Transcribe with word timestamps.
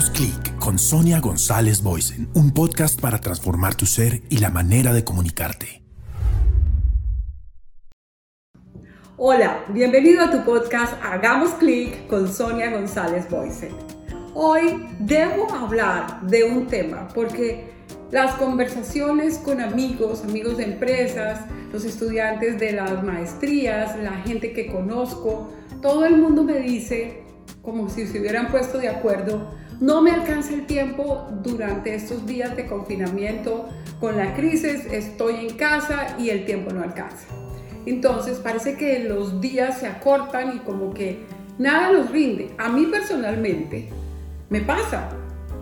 Hagamos 0.00 0.18
clic 0.18 0.58
con 0.58 0.78
Sonia 0.78 1.20
González 1.20 1.82
Boysen, 1.82 2.30
un 2.32 2.52
podcast 2.52 2.98
para 2.98 3.20
transformar 3.20 3.74
tu 3.74 3.84
ser 3.84 4.22
y 4.30 4.38
la 4.38 4.48
manera 4.48 4.94
de 4.94 5.04
comunicarte. 5.04 5.82
Hola, 9.18 9.62
bienvenido 9.68 10.24
a 10.24 10.30
tu 10.30 10.42
podcast 10.42 10.94
Hagamos 11.04 11.50
clic 11.50 12.06
con 12.06 12.32
Sonia 12.32 12.70
González 12.70 13.28
Boysen. 13.28 13.72
Hoy 14.32 14.88
debo 15.00 15.52
hablar 15.52 16.22
de 16.22 16.44
un 16.44 16.66
tema 16.66 17.06
porque 17.14 17.70
las 18.10 18.36
conversaciones 18.36 19.36
con 19.36 19.60
amigos, 19.60 20.24
amigos 20.24 20.56
de 20.56 20.64
empresas, 20.64 21.40
los 21.74 21.84
estudiantes 21.84 22.58
de 22.58 22.72
las 22.72 23.02
maestrías, 23.04 23.98
la 23.98 24.12
gente 24.22 24.54
que 24.54 24.72
conozco, 24.72 25.52
todo 25.82 26.06
el 26.06 26.16
mundo 26.16 26.42
me 26.42 26.58
dice, 26.58 27.22
como 27.60 27.90
si 27.90 28.06
se 28.06 28.18
hubieran 28.18 28.50
puesto 28.50 28.78
de 28.78 28.88
acuerdo, 28.88 29.60
no 29.80 30.02
me 30.02 30.10
alcanza 30.10 30.52
el 30.52 30.66
tiempo 30.66 31.26
durante 31.42 31.94
estos 31.94 32.26
días 32.26 32.54
de 32.54 32.66
confinamiento, 32.66 33.68
con 33.98 34.16
la 34.16 34.34
crisis 34.34 34.84
estoy 34.92 35.46
en 35.46 35.56
casa 35.56 36.16
y 36.18 36.28
el 36.28 36.44
tiempo 36.44 36.70
no 36.70 36.82
alcanza. 36.82 37.26
Entonces 37.86 38.38
parece 38.38 38.76
que 38.76 38.98
los 39.00 39.40
días 39.40 39.78
se 39.78 39.86
acortan 39.86 40.56
y 40.56 40.58
como 40.60 40.92
que 40.92 41.24
nada 41.58 41.92
nos 41.92 42.10
rinde. 42.10 42.50
A 42.58 42.68
mí 42.68 42.86
personalmente 42.86 43.88
me 44.50 44.60
pasa. 44.60 45.08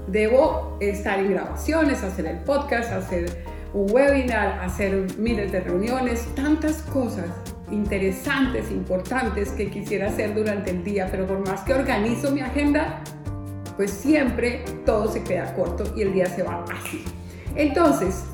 Debo 0.09 0.77
estar 0.81 1.21
en 1.21 1.31
grabaciones, 1.31 2.03
hacer 2.03 2.27
el 2.27 2.39
podcast, 2.39 2.91
hacer 2.93 3.45
un 3.73 3.91
webinar, 3.93 4.59
hacer 4.65 5.07
miles 5.19 5.53
de 5.53 5.61
reuniones, 5.61 6.27
tantas 6.35 6.83
cosas 6.83 7.27
interesantes, 7.71 8.71
importantes 8.71 9.51
que 9.51 9.71
quisiera 9.71 10.09
hacer 10.09 10.35
durante 10.35 10.71
el 10.71 10.83
día, 10.83 11.09
pero 11.11 11.27
por 11.27 11.47
más 11.47 11.61
que 11.61 11.75
organizo 11.75 12.31
mi 12.31 12.41
agenda, 12.41 13.03
pues 13.79 13.93
siempre 13.93 14.65
todo 14.85 15.11
se 15.11 15.23
queda 15.23 15.55
corto 15.55 15.85
y 15.97 16.03
el 16.03 16.13
día 16.13 16.27
se 16.27 16.43
va 16.43 16.65
así. 16.65 17.05
Entonces, 17.55 18.25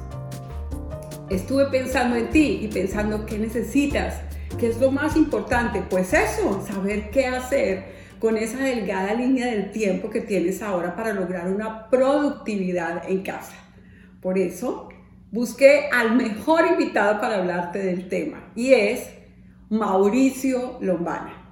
estuve 1.29 1.67
pensando 1.67 2.17
en 2.17 2.31
ti 2.31 2.61
y 2.63 2.69
pensando 2.69 3.27
qué 3.27 3.39
necesitas, 3.39 4.23
qué 4.59 4.69
es 4.69 4.81
lo 4.81 4.91
más 4.91 5.17
importante. 5.17 5.83
Pues 5.91 6.15
eso, 6.15 6.65
saber 6.67 7.11
qué 7.11 7.27
hacer 7.27 7.85
con 8.21 8.39
esa 8.39 8.57
delgada 8.57 9.13
línea 9.13 9.49
del 9.49 9.71
tiempo 9.71 10.09
que 10.09 10.23
tienes 10.23 10.63
ahora 10.63 10.97
para 10.97 11.13
lograr 11.13 11.53
una 11.53 11.91
productividad 11.91 13.07
en 13.07 13.23
casa. 13.23 13.55
Por 14.23 14.39
eso, 14.39 14.89
busqué 15.31 15.91
al 15.93 16.17
mejor 16.17 16.67
invitado 16.69 17.21
para 17.21 17.37
hablarte 17.37 17.81
del 17.81 18.09
tema 18.09 18.51
y 18.55 18.73
es 18.73 19.11
Mauricio 19.69 20.79
Lombana. 20.81 21.44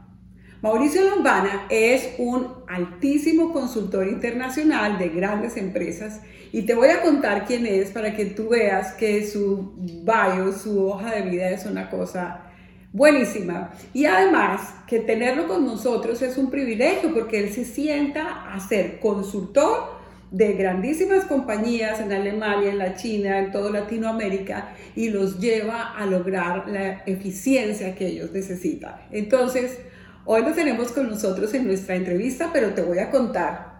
Mauricio 0.62 1.02
Lombana 1.10 1.66
es 1.70 2.14
un 2.18 2.46
altísimo 2.68 3.52
consultor 3.52 4.06
internacional 4.06 4.96
de 4.96 5.08
grandes 5.08 5.56
empresas 5.56 6.20
y 6.52 6.62
te 6.62 6.74
voy 6.76 6.90
a 6.90 7.02
contar 7.02 7.46
quién 7.46 7.66
es 7.66 7.90
para 7.90 8.14
que 8.14 8.26
tú 8.26 8.50
veas 8.50 8.92
que 8.92 9.26
su 9.26 9.72
bio, 9.76 10.52
su 10.52 10.86
hoja 10.86 11.16
de 11.16 11.22
vida 11.22 11.50
es 11.50 11.66
una 11.66 11.90
cosa 11.90 12.44
buenísima. 12.92 13.72
Y 13.92 14.04
además 14.04 14.72
que 14.86 15.00
tenerlo 15.00 15.48
con 15.48 15.66
nosotros 15.66 16.22
es 16.22 16.38
un 16.38 16.48
privilegio 16.48 17.12
porque 17.12 17.40
él 17.40 17.52
se 17.52 17.64
sienta 17.64 18.54
a 18.54 18.60
ser 18.60 19.00
consultor 19.00 20.00
de 20.30 20.52
grandísimas 20.52 21.24
compañías 21.24 21.98
en 21.98 22.12
Alemania, 22.12 22.70
en 22.70 22.78
la 22.78 22.94
China, 22.94 23.40
en 23.40 23.50
toda 23.50 23.68
Latinoamérica 23.68 24.76
y 24.94 25.10
los 25.10 25.40
lleva 25.40 25.92
a 25.96 26.06
lograr 26.06 26.68
la 26.68 27.02
eficiencia 27.04 27.96
que 27.96 28.06
ellos 28.06 28.30
necesitan. 28.30 28.94
Entonces, 29.10 29.76
Hoy 30.24 30.42
lo 30.42 30.52
tenemos 30.52 30.92
con 30.92 31.10
nosotros 31.10 31.52
en 31.54 31.66
nuestra 31.66 31.96
entrevista, 31.96 32.50
pero 32.52 32.74
te 32.74 32.82
voy 32.82 32.98
a 32.98 33.10
contar 33.10 33.72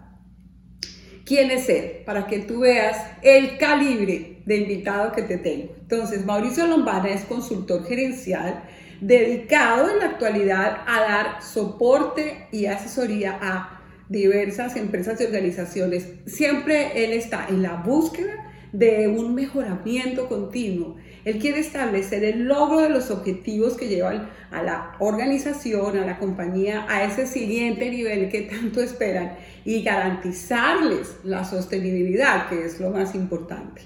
quién 1.25 1.51
es 1.51 1.69
él, 1.69 2.03
para 2.05 2.27
que 2.27 2.39
tú 2.39 2.59
veas 2.59 2.97
el 3.21 3.57
calibre 3.57 4.41
de 4.45 4.57
invitado 4.57 5.13
que 5.13 5.21
te 5.21 5.37
tengo. 5.37 5.73
Entonces, 5.79 6.25
Mauricio 6.25 6.67
Lombana 6.67 7.09
es 7.09 7.23
consultor 7.23 7.85
gerencial 7.85 8.63
dedicado 8.99 9.89
en 9.89 9.99
la 9.99 10.05
actualidad 10.05 10.83
a 10.85 11.01
dar 11.01 11.43
soporte 11.43 12.47
y 12.51 12.65
asesoría 12.65 13.37
a 13.41 13.81
diversas 14.09 14.75
empresas 14.75 15.19
y 15.21 15.25
organizaciones. 15.25 16.07
Siempre 16.25 17.05
él 17.05 17.13
está 17.13 17.47
en 17.47 17.61
la 17.61 17.75
búsqueda 17.75 18.51
de 18.73 19.07
un 19.07 19.33
mejoramiento 19.33 20.27
continuo. 20.27 20.97
Él 21.25 21.39
quiere 21.39 21.59
establecer 21.59 22.23
el 22.23 22.43
logro 22.43 22.81
de 22.81 22.89
los 22.89 23.09
objetivos 23.09 23.75
que 23.75 23.87
llevan 23.87 24.29
a 24.51 24.61
la 24.61 24.95
organización, 24.99 25.97
a 25.97 26.05
la 26.05 26.19
compañía, 26.19 26.85
a 26.89 27.03
ese 27.03 27.25
siguiente 27.27 27.89
nivel 27.89 28.29
que 28.29 28.41
tanto 28.41 28.81
esperan 28.81 29.37
y 29.63 29.83
garantizarles 29.83 31.15
la 31.23 31.45
sostenibilidad, 31.45 32.49
que 32.49 32.65
es 32.65 32.79
lo 32.79 32.89
más 32.89 33.15
importante. 33.15 33.81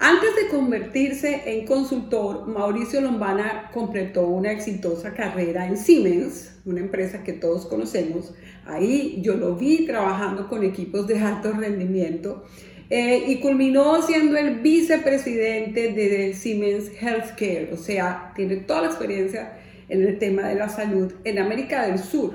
Antes 0.00 0.36
de 0.36 0.48
convertirse 0.48 1.42
en 1.46 1.66
consultor, 1.66 2.46
Mauricio 2.46 3.00
Lombana 3.00 3.68
completó 3.74 4.28
una 4.28 4.52
exitosa 4.52 5.12
carrera 5.12 5.66
en 5.66 5.76
Siemens, 5.76 6.54
una 6.64 6.80
empresa 6.80 7.24
que 7.24 7.32
todos 7.32 7.66
conocemos. 7.66 8.32
Ahí 8.64 9.18
yo 9.22 9.34
lo 9.34 9.56
vi 9.56 9.86
trabajando 9.86 10.48
con 10.48 10.62
equipos 10.62 11.08
de 11.08 11.18
alto 11.18 11.50
rendimiento 11.50 12.44
eh, 12.90 13.24
y 13.28 13.36
culminó 13.40 14.00
siendo 14.00 14.38
el 14.38 14.60
vicepresidente 14.60 15.92
de 15.92 16.32
Siemens 16.32 16.90
Healthcare, 16.98 17.70
o 17.72 17.76
sea, 17.76 18.32
tiene 18.34 18.56
toda 18.56 18.82
la 18.82 18.86
experiencia 18.88 19.58
en 19.90 20.06
el 20.06 20.18
tema 20.18 20.48
de 20.48 20.54
la 20.54 20.70
salud 20.70 21.12
en 21.24 21.38
América 21.38 21.86
del 21.86 21.98
Sur, 21.98 22.34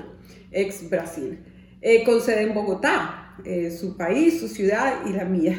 ex 0.52 0.88
Brasil, 0.88 1.40
eh, 1.80 2.04
con 2.04 2.20
sede 2.20 2.42
en 2.42 2.54
Bogotá, 2.54 3.34
eh, 3.44 3.72
su 3.72 3.96
país, 3.96 4.38
su 4.38 4.46
ciudad 4.46 5.00
y 5.06 5.12
la 5.12 5.24
mía, 5.24 5.58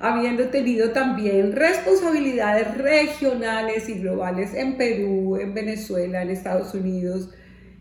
habiendo 0.00 0.48
tenido 0.48 0.90
también 0.90 1.52
responsabilidades 1.52 2.76
regionales 2.76 3.88
y 3.88 3.94
globales 4.00 4.54
en 4.54 4.76
Perú, 4.76 5.36
en 5.36 5.54
Venezuela, 5.54 6.20
en 6.20 6.30
Estados 6.30 6.74
Unidos, 6.74 7.30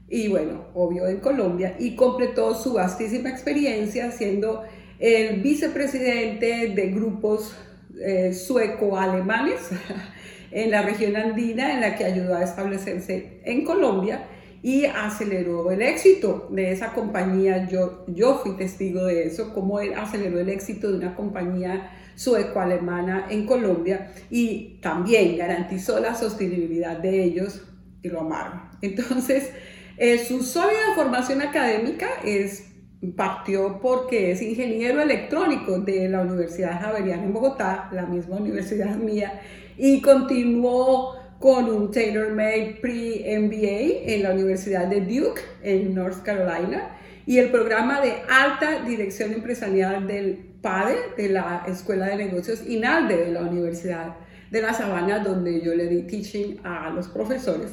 y 0.07 0.27
bueno, 0.27 0.67
obvio 0.75 1.07
en 1.07 1.21
Colombia, 1.21 1.75
y 1.79 1.95
completó 1.95 2.53
su 2.53 2.73
vastísima 2.73 3.29
experiencia 3.29 4.11
siendo 4.11 4.61
el 5.01 5.41
vicepresidente 5.41 6.69
de 6.69 6.91
grupos 6.91 7.55
eh, 7.99 8.33
sueco-alemanes 8.33 9.71
en 10.51 10.69
la 10.69 10.83
región 10.83 11.15
andina, 11.15 11.73
en 11.73 11.81
la 11.81 11.95
que 11.97 12.05
ayudó 12.05 12.35
a 12.35 12.43
establecerse 12.43 13.41
en 13.43 13.65
Colombia 13.65 14.27
y 14.61 14.85
aceleró 14.85 15.71
el 15.71 15.81
éxito 15.81 16.47
de 16.51 16.71
esa 16.71 16.93
compañía. 16.93 17.67
Yo, 17.67 18.05
yo 18.07 18.39
fui 18.43 18.55
testigo 18.55 19.05
de 19.05 19.25
eso, 19.25 19.53
cómo 19.55 19.79
él 19.79 19.95
aceleró 19.95 20.39
el 20.39 20.49
éxito 20.49 20.91
de 20.91 20.99
una 20.99 21.15
compañía 21.15 21.97
sueco-alemana 22.13 23.25
en 23.31 23.47
Colombia 23.47 24.11
y 24.29 24.79
también 24.81 25.35
garantizó 25.35 25.99
la 25.99 26.13
sostenibilidad 26.13 26.97
de 26.97 27.23
ellos 27.23 27.63
y 28.03 28.09
lo 28.09 28.21
amaron. 28.21 28.61
Entonces, 28.83 29.49
eh, 29.97 30.19
su 30.19 30.43
sólida 30.43 30.93
formación 30.95 31.41
académica 31.41 32.07
es 32.23 32.70
partió 33.09 33.79
porque 33.81 34.31
es 34.31 34.41
ingeniero 34.41 35.01
electrónico 35.01 35.79
de 35.79 36.07
la 36.07 36.21
Universidad 36.21 36.79
Javeriana 36.81 37.23
en 37.23 37.33
Bogotá, 37.33 37.89
la 37.91 38.05
misma 38.05 38.37
universidad 38.37 38.95
mía, 38.97 39.41
y 39.77 40.01
continuó 40.01 41.15
con 41.39 41.65
un 41.65 41.91
tailor-made 41.91 42.77
pre-MBA 42.81 44.13
en 44.13 44.23
la 44.23 44.31
Universidad 44.31 44.85
de 44.87 45.01
Duke, 45.01 45.41
en 45.63 45.95
North 45.95 46.21
Carolina, 46.21 46.97
y 47.25 47.39
el 47.39 47.49
programa 47.49 47.99
de 47.99 48.13
alta 48.29 48.83
dirección 48.83 49.33
empresarial 49.33 50.05
del 50.05 50.51
PADE, 50.61 50.95
de 51.17 51.29
la 51.29 51.63
Escuela 51.67 52.07
de 52.07 52.17
Negocios 52.17 52.61
INALDE 52.67 53.25
de 53.25 53.31
la 53.31 53.41
Universidad 53.41 54.15
de 54.51 54.61
La 54.61 54.73
Sabana, 54.73 55.19
donde 55.19 55.61
yo 55.61 55.73
le 55.73 55.87
di 55.87 56.03
teaching 56.03 56.57
a 56.63 56.91
los 56.91 57.07
profesores. 57.07 57.71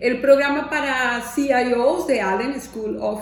El 0.00 0.20
programa 0.20 0.70
para 0.70 1.20
CIOs 1.34 2.06
de 2.06 2.20
Allen 2.20 2.60
School 2.60 2.98
of 3.00 3.20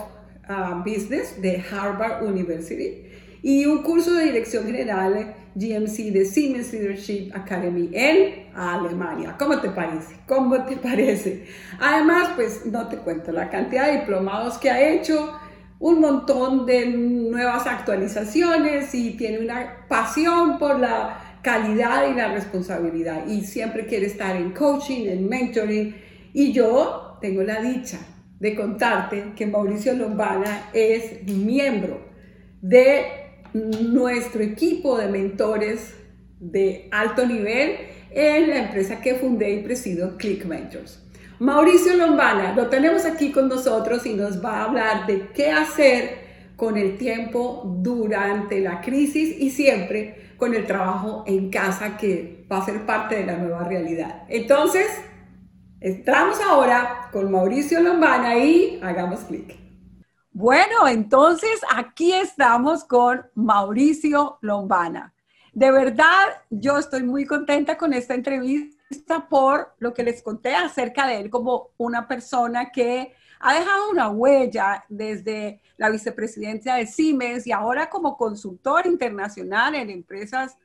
Business 0.85 1.41
de 1.41 1.62
Harvard 1.71 2.25
University 2.25 3.05
y 3.43 3.67
un 3.67 3.83
curso 3.83 4.15
de 4.15 4.25
dirección 4.25 4.65
general 4.65 5.35
GMC 5.55 6.12
de 6.12 6.25
Siemens 6.25 6.73
Leadership 6.73 7.33
Academy 7.35 7.91
en 7.93 8.47
Alemania. 8.55 9.37
¿Cómo 9.39 9.61
te 9.61 9.71
parece? 9.71 10.17
¿Cómo 10.27 10.65
te 10.65 10.77
parece? 10.77 11.47
Además, 11.81 12.31
pues 12.37 12.65
no 12.67 12.89
te 12.89 12.97
cuento 12.99 13.33
la 13.33 13.50
cantidad 13.50 13.87
de 13.87 14.00
diplomados 14.00 14.59
que 14.59 14.71
ha 14.71 14.81
hecho, 14.81 15.39
un 15.79 16.00
montón 16.00 16.65
de 16.65 16.87
nuevas 16.87 17.67
actualizaciones 17.67 18.94
y 18.94 19.17
tiene 19.17 19.41
una 19.41 19.87
pasión 19.89 20.59
por 20.59 20.79
la 20.79 21.39
calidad 21.43 22.09
y 22.09 22.15
la 22.15 22.33
responsabilidad 22.33 23.27
y 23.27 23.41
siempre 23.41 23.87
quiere 23.87 24.06
estar 24.06 24.37
en 24.37 24.53
coaching, 24.53 25.09
en 25.09 25.29
mentoring 25.29 25.97
y 26.33 26.53
yo 26.53 27.19
tengo 27.21 27.43
la 27.43 27.61
dicha 27.61 27.99
de 28.43 28.56
contarte 28.56 29.35
que 29.37 29.47
Mauricio 29.47 29.94
Lombana 29.94 30.71
es 30.73 31.25
miembro 31.29 32.00
de 32.61 33.05
nuestro 33.55 34.43
equipo 34.43 34.99
de 34.99 35.06
mentores 35.06 35.94
de 36.41 36.89
alto 36.91 37.25
nivel 37.25 37.77
en 38.11 38.50
la 38.50 38.65
empresa 38.65 39.00
que 39.00 39.15
fundé 39.15 39.53
y 39.53 39.62
presido, 39.62 40.17
Click 40.17 40.44
Mentors. 40.44 41.00
Mauricio 41.39 41.97
Lombana 41.97 42.53
lo 42.56 42.67
tenemos 42.67 43.05
aquí 43.05 43.31
con 43.31 43.49
nosotros 43.49 44.05
y 44.06 44.15
nos 44.15 44.44
va 44.44 44.56
a 44.56 44.65
hablar 44.65 45.06
de 45.06 45.29
qué 45.33 45.53
hacer 45.53 46.23
con 46.56 46.77
el 46.77 46.99
tiempo 46.99 47.62
durante 47.81 48.59
la 48.59 48.81
crisis 48.81 49.37
y 49.39 49.50
siempre 49.50 50.33
con 50.37 50.53
el 50.53 50.67
trabajo 50.67 51.23
en 51.29 51.49
casa 51.49 51.97
que 51.97 52.44
va 52.50 52.59
a 52.59 52.65
ser 52.65 52.85
parte 52.87 53.15
de 53.15 53.25
la 53.25 53.39
nueva 53.39 53.62
realidad. 53.69 54.25
Entonces, 54.29 54.87
entramos 55.82 56.40
ahora 56.40 57.08
con 57.12 57.31
Mauricio 57.31 57.81
Lombana 57.81 58.38
y 58.38 58.81
hagamos 58.82 59.20
clic. 59.20 59.58
Bueno, 60.31 60.87
entonces 60.87 61.61
aquí 61.75 62.12
estamos 62.12 62.84
con 62.84 63.23
Mauricio 63.34 64.38
Lombana. 64.43 65.12
De 65.52 65.70
verdad, 65.73 66.29
yo 66.50 66.79
estoy 66.79 67.02
muy 67.02 67.26
contenta 67.26 67.76
con 67.76 67.93
esta 67.93 68.14
entrevista 68.14 69.29
por 69.29 69.75
lo 69.79 69.93
que 69.93 70.05
les 70.05 70.23
conté 70.23 70.55
acerca 70.55 71.06
de 71.06 71.20
él 71.20 71.31
como 71.31 71.70
una 71.76 72.06
persona 72.06 72.70
que 72.70 73.12
ha 73.40 73.58
dejado 73.58 73.90
una 73.90 74.08
huella 74.08 74.84
desde 74.88 75.61
la 75.76 75.90
vicepresidencia 75.90 76.76
de 76.76 76.87
Siemens 76.87 77.46
y 77.46 77.52
ahora 77.52 77.90
como 77.90 78.17
consultor 78.17 78.87
internacional 78.87 79.75
en 79.75 79.90
empresas 79.90 80.56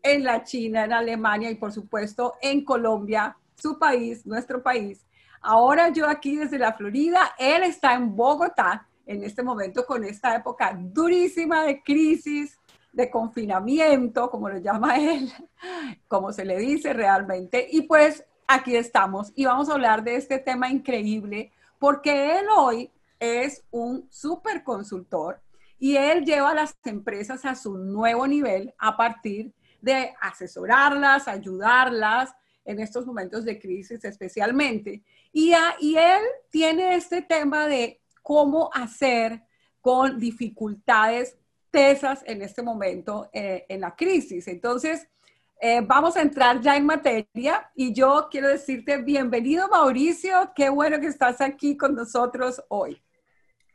en 0.00 0.22
la 0.22 0.44
China, 0.44 0.84
en 0.84 0.92
Alemania 0.92 1.50
y 1.50 1.56
por 1.56 1.72
supuesto 1.72 2.34
en 2.40 2.64
Colombia, 2.64 3.36
su 3.56 3.78
país, 3.78 4.26
nuestro 4.26 4.62
país. 4.62 5.04
Ahora 5.40 5.90
yo 5.90 6.08
aquí 6.08 6.36
desde 6.36 6.58
la 6.58 6.72
Florida, 6.72 7.34
él 7.38 7.62
está 7.64 7.94
en 7.94 8.16
Bogotá 8.16 8.88
en 9.06 9.22
este 9.22 9.42
momento 9.42 9.84
con 9.84 10.04
esta 10.04 10.34
época 10.34 10.76
durísima 10.78 11.64
de 11.64 11.82
crisis, 11.82 12.58
de 12.92 13.10
confinamiento, 13.10 14.30
como 14.30 14.48
lo 14.48 14.58
llama 14.58 14.96
él, 14.98 15.30
como 16.08 16.32
se 16.32 16.44
le 16.44 16.58
dice 16.58 16.92
realmente. 16.92 17.66
Y 17.70 17.82
pues 17.82 18.24
aquí 18.46 18.76
estamos 18.76 19.32
y 19.34 19.44
vamos 19.44 19.68
a 19.68 19.72
hablar 19.72 20.02
de 20.02 20.16
este 20.16 20.38
tema 20.38 20.70
increíble 20.70 21.52
porque 21.78 22.38
él 22.38 22.46
hoy 22.56 22.90
es 23.18 23.64
un 23.70 24.06
super 24.10 24.62
consultor 24.62 25.40
y 25.78 25.96
él 25.96 26.24
lleva 26.24 26.50
a 26.50 26.54
las 26.54 26.76
empresas 26.84 27.44
a 27.44 27.54
su 27.54 27.76
nuevo 27.76 28.26
nivel 28.26 28.72
a 28.78 28.96
partir 28.96 29.52
de 29.80 30.14
asesorarlas, 30.20 31.28
ayudarlas 31.28 32.34
en 32.64 32.80
estos 32.80 33.06
momentos 33.06 33.44
de 33.44 33.58
crisis 33.58 34.04
especialmente. 34.04 35.02
Y, 35.32 35.52
y 35.80 35.96
él 35.96 36.22
tiene 36.50 36.94
este 36.94 37.22
tema 37.22 37.66
de 37.66 38.00
cómo 38.22 38.70
hacer 38.72 39.42
con 39.80 40.18
dificultades 40.18 41.36
tesas 41.70 42.22
en 42.26 42.40
este 42.40 42.62
momento 42.62 43.28
eh, 43.32 43.66
en 43.68 43.80
la 43.80 43.94
crisis. 43.94 44.48
Entonces, 44.48 45.06
eh, 45.60 45.80
vamos 45.86 46.16
a 46.16 46.22
entrar 46.22 46.60
ya 46.60 46.76
en 46.76 46.86
materia 46.86 47.70
y 47.74 47.92
yo 47.92 48.28
quiero 48.30 48.48
decirte 48.48 49.02
bienvenido 49.02 49.68
Mauricio, 49.68 50.52
qué 50.54 50.68
bueno 50.68 51.00
que 51.00 51.06
estás 51.06 51.40
aquí 51.40 51.76
con 51.76 51.94
nosotros 51.94 52.62
hoy. 52.68 53.00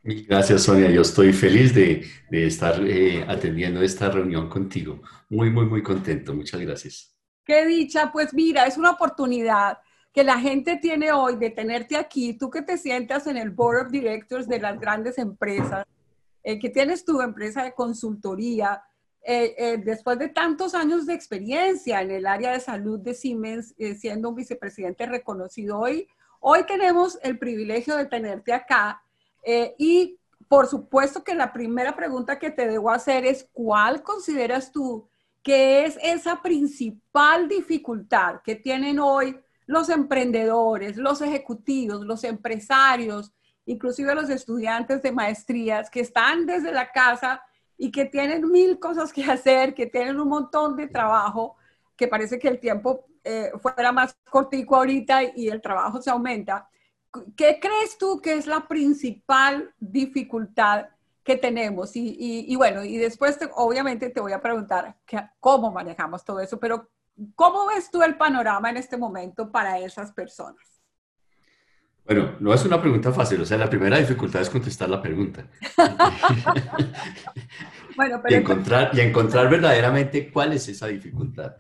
Gracias 0.02 0.64
Sonia, 0.64 0.90
yo 0.90 1.02
estoy 1.02 1.34
feliz 1.34 1.74
de, 1.74 2.06
de 2.30 2.48
estar 2.48 2.82
eh, 2.86 3.26
atendiendo 3.28 3.82
esta 3.82 4.10
reunión 4.10 4.50
contigo. 4.50 5.02
Muy, 5.30 5.50
muy, 5.50 5.66
muy 5.66 5.84
contento. 5.84 6.34
Muchas 6.34 6.62
gracias. 6.62 7.19
Qué 7.50 7.66
dicha, 7.66 8.12
pues 8.12 8.32
mira, 8.32 8.68
es 8.68 8.78
una 8.78 8.92
oportunidad 8.92 9.80
que 10.14 10.24
la 10.24 10.38
gente 10.38 10.78
tiene 10.78 11.12
hoy 11.12 11.36
de 11.36 11.50
tenerte 11.50 11.98
aquí, 11.98 12.34
tú 12.34 12.52
que 12.52 12.62
te 12.62 12.78
sientas 12.78 13.26
en 13.26 13.38
el 13.38 13.50
board 13.50 13.88
of 13.88 13.92
directors 13.92 14.48
de 14.48 14.60
las 14.60 14.80
grandes 14.80 15.18
empresas, 15.18 15.84
eh, 16.44 16.60
que 16.60 16.70
tienes 16.70 17.04
tu 17.04 17.20
empresa 17.22 17.64
de 17.64 17.74
consultoría, 17.74 18.84
eh, 19.24 19.56
eh, 19.58 19.82
después 19.84 20.20
de 20.20 20.30
tantos 20.30 20.76
años 20.76 21.08
de 21.08 21.16
experiencia 21.16 22.04
en 22.04 22.12
el 22.12 22.28
área 22.28 22.52
de 22.52 22.60
salud 22.60 23.00
de 23.00 23.16
Siemens, 23.16 23.74
eh, 23.80 23.96
siendo 23.96 24.30
un 24.30 24.36
vicepresidente 24.36 25.08
reconocido 25.08 25.80
hoy, 25.80 26.08
hoy 26.42 26.68
tenemos 26.68 27.18
el 27.24 27.40
privilegio 27.40 27.96
de 27.96 28.06
tenerte 28.06 28.54
acá 28.54 29.02
y 29.80 30.20
por 30.48 30.68
supuesto 30.68 31.24
que 31.24 31.34
la 31.34 31.52
primera 31.52 31.96
pregunta 31.96 32.38
que 32.38 32.52
te 32.52 32.68
debo 32.68 32.92
hacer 32.92 33.26
es, 33.26 33.50
¿cuál 33.54 34.04
consideras 34.04 34.72
tú 34.72 35.10
que 35.50 35.84
es 35.84 35.98
esa 36.04 36.44
principal 36.44 37.48
dificultad 37.48 38.40
que 38.44 38.54
tienen 38.54 39.00
hoy 39.00 39.36
los 39.66 39.90
emprendedores, 39.90 40.96
los 40.96 41.24
ejecutivos, 41.24 42.06
los 42.06 42.24
empresarios, 42.24 43.34
inclusive 43.66 44.14
los 44.14 44.30
estudiantes 44.30 45.02
de 45.02 45.12
maestrías 45.12 45.90
que 45.90 46.02
están 46.02 46.46
desde 46.46 46.72
la 46.72 46.92
casa 46.92 47.42
y 47.80 47.90
que 47.90 48.06
tienen 48.06 48.48
mil 48.52 48.78
cosas 48.78 49.12
que 49.12 49.24
hacer, 49.24 49.74
que 49.74 49.88
tienen 49.88 50.20
un 50.20 50.30
montón 50.30 50.76
de 50.76 50.86
trabajo, 50.86 51.56
que 51.98 52.08
parece 52.08 52.38
que 52.38 52.48
el 52.48 52.60
tiempo 52.60 53.08
eh, 53.24 53.50
fuera 53.60 53.92
más 53.92 54.16
cortico 54.30 54.76
ahorita 54.76 55.36
y 55.36 55.48
el 55.48 55.64
trabajo 55.64 56.00
se 56.00 56.12
aumenta. 56.12 56.70
¿Qué 57.36 57.58
crees 57.60 57.98
tú 57.98 58.22
que 58.22 58.34
es 58.34 58.46
la 58.46 58.68
principal 58.68 59.74
dificultad 59.80 60.90
que 61.30 61.38
tenemos? 61.38 61.92
Y, 61.94 62.56
bueno, 62.56 62.84
y 62.84 62.98
después 62.98 63.38
obviamente 63.56 64.10
te 64.10 64.20
voy 64.20 64.32
a 64.32 64.42
preguntar 64.42 64.96
cómo 65.40 65.72
manejamos 65.72 66.26
todo 66.26 66.40
eso, 66.40 66.60
pero 66.60 66.90
¿cómo 67.36 67.68
ves 67.68 67.92
tú 67.92 68.02
el 68.02 68.18
panorama 68.18 68.72
en 68.72 68.78
este 68.78 68.98
momento 68.98 69.52
para 69.52 69.78
esas 69.78 70.12
personas? 70.12 70.82
Bueno, 72.04 72.36
no 72.40 72.52
es 72.52 72.66
una 72.66 72.82
pregunta 72.82 73.12
fácil, 73.12 73.42
o 73.42 73.46
sea, 73.46 73.60
la 73.60 73.70
primera 73.70 74.00
dificultad 74.00 74.42
es 74.42 74.50
contestar 74.50 74.90
la 74.90 75.00
pregunta. 75.00 75.46
bueno, 77.96 78.20
pero 78.24 78.36
y, 78.36 78.40
encontrar, 78.40 78.90
y 78.94 79.02
encontrar 79.02 79.48
verdaderamente 79.52 80.32
cuál 80.32 80.54
es 80.54 80.68
esa 80.68 80.88
dificultad. 80.88 81.58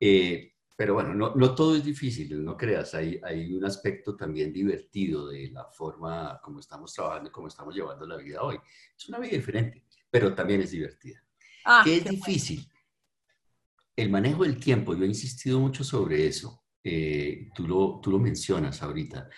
Eh, 0.00 0.51
pero 0.76 0.94
bueno, 0.94 1.14
no, 1.14 1.34
no, 1.34 1.54
todo 1.54 1.76
es 1.76 1.84
difícil, 1.84 2.44
no 2.44 2.56
creas, 2.56 2.94
hay, 2.94 3.20
hay 3.22 3.52
un 3.52 3.64
aspecto 3.64 4.16
también 4.16 4.52
divertido 4.52 5.28
de 5.28 5.50
la 5.50 5.64
forma 5.66 6.40
como 6.42 6.60
estamos 6.60 6.92
trabajando, 6.92 7.30
como 7.30 7.48
estamos 7.48 7.74
llevando 7.74 8.06
la 8.06 8.16
vida 8.16 8.42
hoy. 8.42 8.58
Es 8.96 9.08
una 9.08 9.18
vida 9.18 9.36
diferente, 9.36 9.84
pero 10.10 10.34
también 10.34 10.62
es 10.62 10.70
divertida. 10.70 11.22
Ah, 11.64 11.82
¿Qué 11.84 11.98
es 11.98 12.04
difícil? 12.04 12.66
El 13.94 14.10
manejo 14.10 14.44
del 14.44 14.58
tiempo, 14.58 14.94
yo 14.94 15.04
he 15.04 15.08
insistido 15.08 15.60
mucho 15.60 15.84
sobre 15.84 16.26
eso, 16.26 16.64
eh, 16.82 17.50
tú, 17.54 17.68
lo, 17.68 18.00
tú 18.02 18.10
lo 18.10 18.18
mencionas 18.18 18.82
ahorita 18.82 19.28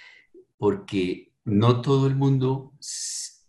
porque 0.56 1.34
no 1.44 1.82
todo 1.82 2.06
el 2.06 2.16
mundo 2.16 2.72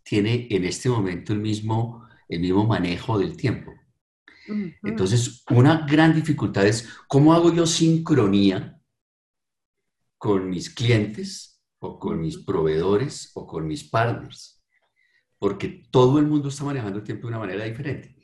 tiene 0.04 0.48
en 0.50 0.66
este 0.66 0.90
momento 0.90 1.34
el 1.34 1.40
mismo, 1.40 2.06
el 2.28 2.42
mismo 2.42 2.66
manejo 2.66 3.18
del 3.18 3.38
tiempo. 3.38 3.72
Entonces, 4.84 5.44
una 5.50 5.86
gran 5.86 6.14
dificultad 6.14 6.68
es 6.68 6.88
cómo 7.08 7.34
hago 7.34 7.54
yo 7.54 7.66
sincronía 7.66 8.80
con 10.18 10.50
mis 10.50 10.70
clientes 10.70 11.62
o 11.80 12.00
con 12.00 12.22
mis 12.22 12.38
proveedores 12.38 13.32
o 13.36 13.46
con 13.46 13.68
mis 13.68 13.84
partners, 13.84 14.64
porque 15.38 15.84
todo 15.92 16.20
el 16.20 16.28
mundo 16.28 16.50
está 16.50 16.64
manejando 16.64 17.00
el 17.00 17.04
tiempo 17.04 17.28
de 17.28 17.30
una 17.30 17.40
manera 17.40 17.66
diferente. 17.66 18.16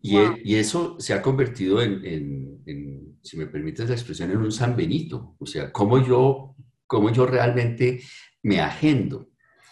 Y, 0.00 0.18
e, 0.18 0.42
y 0.44 0.54
eso 0.56 0.96
se 1.00 1.14
ha 1.14 1.22
convertido 1.22 1.80
en, 1.82 2.04
en, 2.04 2.62
en, 2.66 3.18
si 3.22 3.38
me 3.38 3.46
permites 3.46 3.88
la 3.88 3.94
expresión, 3.94 4.30
en 4.30 4.36
un 4.36 4.52
San 4.52 4.76
Benito. 4.76 5.34
O 5.38 5.46
sea, 5.46 5.72
cómo 5.72 6.04
yo 6.06 6.54
cómo 6.86 7.10
yo 7.10 7.26
realmente 7.26 8.02
me 8.42 8.60
agendo. 8.60 9.28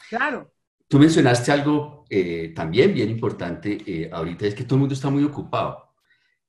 Claro. 0.08 0.51
Tú 0.92 0.98
mencionaste 0.98 1.50
algo 1.50 2.04
eh, 2.10 2.52
también 2.54 2.92
bien 2.92 3.08
importante 3.08 3.78
eh, 3.86 4.10
ahorita, 4.12 4.46
es 4.46 4.54
que 4.54 4.64
todo 4.64 4.74
el 4.74 4.80
mundo 4.80 4.94
está 4.94 5.08
muy 5.08 5.24
ocupado. 5.24 5.94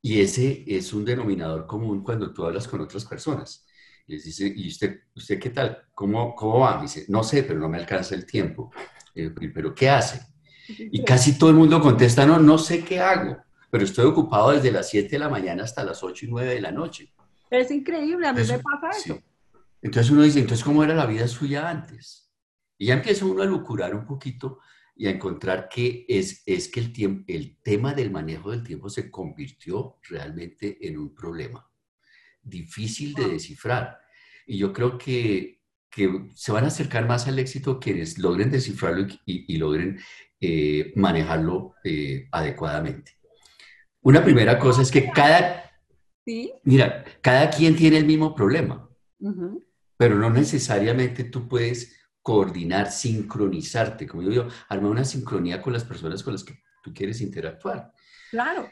Y 0.02 0.20
ese 0.20 0.66
es 0.68 0.92
un 0.92 1.06
denominador 1.06 1.66
común 1.66 2.04
cuando 2.04 2.34
tú 2.34 2.44
hablas 2.44 2.68
con 2.68 2.82
otras 2.82 3.06
personas. 3.06 3.66
Y 4.06 4.16
les 4.16 4.26
dice, 4.26 4.52
¿y 4.54 4.68
usted, 4.68 5.00
usted 5.16 5.40
qué 5.40 5.50
tal? 5.50 5.84
¿Cómo, 5.96 6.36
cómo 6.36 6.60
va? 6.60 6.82
dice, 6.82 7.06
no 7.08 7.24
sé, 7.24 7.44
pero 7.44 7.58
no 7.58 7.70
me 7.70 7.78
alcanza 7.78 8.16
el 8.16 8.26
tiempo. 8.26 8.70
Eh, 9.16 9.30
¿Pero 9.30 9.74
qué 9.74 9.90
hace? 9.90 10.20
Y 10.68 11.02
casi 11.06 11.38
todo 11.38 11.50
el 11.50 11.56
mundo 11.56 11.80
contesta, 11.80 12.26
no, 12.26 12.38
no 12.38 12.58
sé 12.58 12.84
qué 12.84 13.00
hago, 13.00 13.38
pero 13.72 13.86
estoy 13.86 14.08
ocupado 14.08 14.52
desde 14.52 14.74
las 14.74 14.90
7 14.90 15.08
de 15.08 15.20
la 15.20 15.30
mañana 15.30 15.64
hasta 15.64 15.86
las 15.86 16.04
8 16.04 16.26
y 16.26 16.30
9 16.30 16.56
de 16.56 16.60
la 16.60 16.74
noche. 16.74 17.14
Es 17.50 17.72
increíble, 17.72 18.28
a 18.28 18.34
mí 18.34 18.42
me 18.42 18.60
pasa 18.60 18.90
eso. 18.90 19.22
Entonces 19.82 20.12
uno 20.12 20.24
dice, 20.24 20.40
entonces, 20.40 20.66
¿cómo 20.66 20.84
era 20.84 20.94
la 20.94 21.06
vida 21.06 21.30
suya 21.30 21.70
antes? 21.70 22.23
Y 22.84 22.88
ya 22.88 22.96
empieza 22.96 23.24
uno 23.24 23.42
a 23.42 23.46
lucurar 23.46 23.96
un 23.96 24.06
poquito 24.06 24.60
y 24.94 25.08
a 25.08 25.12
encontrar 25.12 25.70
que 25.70 26.06
es, 26.06 26.44
es 26.46 26.68
que 26.68 26.82
el, 26.82 26.92
tiempo, 26.92 27.24
el 27.30 27.58
tema 27.64 27.94
del 27.94 28.12
manejo 28.12 28.52
del 28.52 28.62
tiempo 28.62 28.90
se 28.90 29.10
convirtió 29.10 30.00
realmente 30.10 30.86
en 30.86 30.98
un 30.98 31.16
problema 31.16 31.66
difícil 32.42 33.14
de 33.14 33.30
descifrar. 33.30 34.00
Y 34.46 34.58
yo 34.58 34.74
creo 34.74 34.98
que, 34.98 35.62
que 35.90 36.28
se 36.36 36.52
van 36.52 36.66
a 36.66 36.68
acercar 36.68 37.08
más 37.08 37.26
al 37.26 37.40
éxito 37.40 37.80
quienes 37.80 38.18
logren 38.18 38.52
descifrarlo 38.52 39.08
y, 39.26 39.56
logren 39.56 39.98
eh, 40.42 40.92
manejarlo 40.98 41.76
eh, 41.86 42.28
adecuadamente. 42.34 43.14
Una 44.02 44.22
primera 44.22 44.60
cosa 44.60 44.82
es 44.82 44.92
que 44.92 45.10
cada, 45.10 45.72
¿Sí? 46.26 46.52
mira, 46.66 47.06
cada 47.22 47.50
quien 47.50 47.78
tiene 47.78 47.98
el 47.98 48.06
mismo 48.06 48.36
problema 48.36 48.90
pero 49.98 50.18
no 50.18 50.30
necesariamente 50.30 51.24
tú 51.24 51.48
puedes 51.48 51.96
coordinar, 52.24 52.90
sincronizarte, 52.90 54.08
como 54.08 54.24
yo 54.24 54.30
digo, 54.30 54.48
armar 54.70 54.92
una 54.92 55.04
sincronía 55.04 55.62
con 55.62 55.74
las 55.74 55.84
personas 55.84 56.24
con 56.24 56.34
las 56.34 56.44
que 56.44 56.58
tú 56.82 56.94
quieres 56.94 57.22
interactuar. 57.22 57.92
Claro. 58.32 58.70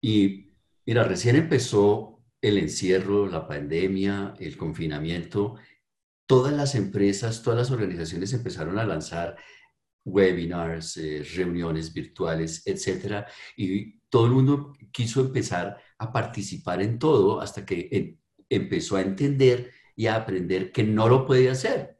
Y 0.00 0.52
mira, 0.86 1.02
recién 1.02 1.34
empezó 1.34 2.22
el 2.40 2.58
encierro, 2.58 3.26
la 3.26 3.48
pandemia, 3.48 4.34
el 4.38 4.56
confinamiento, 4.56 5.56
todas 6.26 6.52
las 6.52 6.74
empresas, 6.74 7.42
todas 7.42 7.58
las 7.58 7.70
organizaciones 7.70 8.32
empezaron 8.34 8.78
a 8.78 8.84
lanzar 8.84 9.36
webinars, 10.04 10.96
eh, 10.98 11.26
reuniones 11.34 11.92
virtuales, 11.92 12.62
etcétera, 12.66 13.26
y 13.56 13.98
todo 14.08 14.26
el 14.26 14.32
mundo 14.32 14.72
quiso 14.92 15.20
empezar 15.20 15.78
a 15.98 16.12
participar 16.12 16.82
en 16.82 16.98
todo 16.98 17.40
hasta 17.40 17.64
que 17.64 17.88
em, 17.90 18.18
empezó 18.48 18.96
a 18.96 19.02
entender 19.02 19.72
y 19.96 20.06
a 20.06 20.16
aprender 20.16 20.70
que 20.70 20.84
no 20.84 21.08
lo 21.08 21.26
podía 21.26 21.52
hacer. 21.52 21.97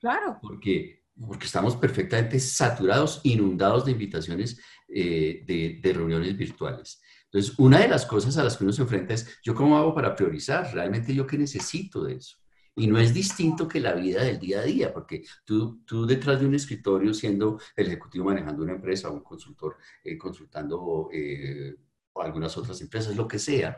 Claro. 0.00 0.38
Porque, 0.40 1.04
porque 1.18 1.46
estamos 1.46 1.76
perfectamente 1.76 2.38
saturados, 2.40 3.20
inundados 3.24 3.84
de 3.84 3.92
invitaciones 3.92 4.60
eh, 4.88 5.44
de, 5.46 5.80
de 5.82 5.92
reuniones 5.92 6.36
virtuales. 6.36 7.00
Entonces, 7.24 7.58
una 7.58 7.80
de 7.80 7.88
las 7.88 8.06
cosas 8.06 8.38
a 8.38 8.44
las 8.44 8.56
que 8.56 8.64
uno 8.64 8.72
se 8.72 8.82
enfrenta 8.82 9.14
es, 9.14 9.38
¿yo 9.42 9.54
cómo 9.54 9.76
hago 9.76 9.94
para 9.94 10.14
priorizar? 10.16 10.72
¿Realmente 10.72 11.14
yo 11.14 11.26
qué 11.26 11.36
necesito 11.36 12.04
de 12.04 12.14
eso? 12.14 12.38
Y 12.74 12.86
no 12.86 12.98
es 12.98 13.12
distinto 13.12 13.66
que 13.66 13.80
la 13.80 13.92
vida 13.92 14.22
del 14.22 14.38
día 14.38 14.60
a 14.60 14.62
día, 14.62 14.92
porque 14.94 15.24
tú, 15.44 15.82
tú 15.84 16.06
detrás 16.06 16.40
de 16.40 16.46
un 16.46 16.54
escritorio, 16.54 17.12
siendo 17.12 17.60
el 17.74 17.88
ejecutivo 17.88 18.26
manejando 18.26 18.62
una 18.62 18.74
empresa, 18.74 19.10
un 19.10 19.22
consultor 19.22 19.76
eh, 20.04 20.16
consultando 20.16 21.10
eh, 21.12 21.74
algunas 22.14 22.56
otras 22.56 22.80
empresas, 22.80 23.16
lo 23.16 23.26
que 23.26 23.40
sea, 23.40 23.76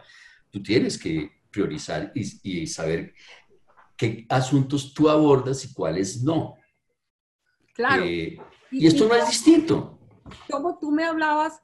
tú 0.50 0.62
tienes 0.62 0.98
que 0.98 1.40
priorizar 1.50 2.12
y, 2.14 2.66
saber 2.66 3.14
qué 4.00 4.24
asuntos 4.30 4.94
tú 4.94 5.10
abordas 5.10 5.62
y 5.66 5.74
cuáles 5.74 6.22
no. 6.22 6.56
Claro. 7.74 8.02
Eh, 8.02 8.38
y, 8.70 8.86
esto 8.86 9.06
no 9.06 9.14
es 9.14 9.26
distinto. 9.26 9.98
Como 10.50 10.78
tú 10.78 10.90
me 10.90 11.04
hablabas 11.04 11.60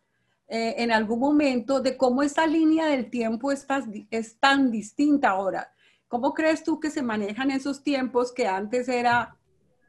eh, 0.47 0.75
en 0.77 0.93
algún 0.93 1.19
momento 1.19 1.81
de 1.81 1.97
cómo 1.97 2.23
esa 2.23 2.47
línea 2.47 2.87
del 2.87 3.09
tiempo 3.09 3.53
está, 3.53 3.83
es 4.11 4.39
tan 4.39 4.71
distinta 4.71 5.31
ahora. 5.31 5.73
¿Cómo 6.09 6.35
crees 6.35 6.63
tú 6.63 6.79
que 6.79 6.91
se 6.91 7.03
manejan 7.03 7.51
esos 7.51 7.83
tiempos 7.83 8.33
que 8.33 8.47
antes 8.47 8.87
era 8.89 9.39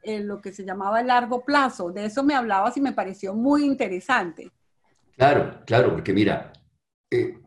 eh, 0.02 0.20
lo 0.20 0.40
que 0.40 0.52
se 0.52 0.64
llamaba 0.64 1.02
el 1.02 1.08
largo 1.08 1.44
plazo? 1.44 1.92
De 1.92 2.06
eso 2.06 2.22
me 2.24 2.34
hablabas 2.34 2.78
y 2.78 2.80
me 2.80 2.92
pareció 2.92 3.34
muy 3.34 3.62
interesante. 3.62 4.50
Claro, 5.18 5.60
claro, 5.66 5.90
porque 5.92 6.14
mira, 6.14 6.50
eh, 7.10 7.38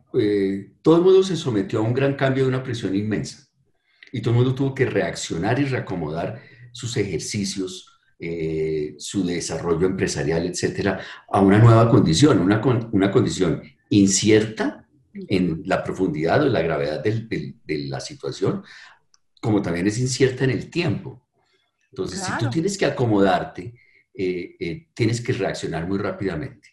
todo 0.80 0.96
el 0.96 1.02
mundo 1.02 1.24
se 1.24 1.34
sometió 1.34 1.80
a 1.80 1.82
un 1.82 1.92
gran 1.92 2.14
cambio 2.14 2.44
de 2.44 2.50
una 2.50 2.62
presión 2.62 2.94
inmensa 2.94 3.51
y 4.12 4.20
todo 4.20 4.34
el 4.34 4.36
mundo 4.36 4.54
tuvo 4.54 4.74
que 4.74 4.86
reaccionar 4.86 5.58
y 5.58 5.64
reacomodar 5.64 6.40
sus 6.70 6.96
ejercicios, 6.96 7.98
eh, 8.18 8.94
su 8.98 9.24
desarrollo 9.24 9.86
empresarial, 9.86 10.46
etcétera, 10.46 11.00
a 11.28 11.40
una 11.40 11.58
nueva 11.58 11.90
condición, 11.90 12.38
una, 12.38 12.60
una 12.92 13.10
condición 13.10 13.62
incierta 13.88 14.86
en 15.14 15.62
la 15.66 15.82
profundidad 15.82 16.42
o 16.42 16.46
en 16.46 16.52
la 16.52 16.62
gravedad 16.62 17.02
de 17.02 17.56
la 17.88 18.00
situación, 18.00 18.62
como 19.40 19.60
también 19.60 19.86
es 19.86 19.98
incierta 19.98 20.44
en 20.44 20.50
el 20.50 20.70
tiempo. 20.70 21.26
Entonces, 21.90 22.20
si 22.20 22.32
tú 22.38 22.48
tienes 22.48 22.78
que 22.78 22.86
acomodarte, 22.86 23.74
eh, 24.14 24.56
eh, 24.58 24.88
tienes 24.94 25.20
que 25.20 25.32
reaccionar 25.32 25.86
muy 25.86 25.98
rápidamente. 25.98 26.70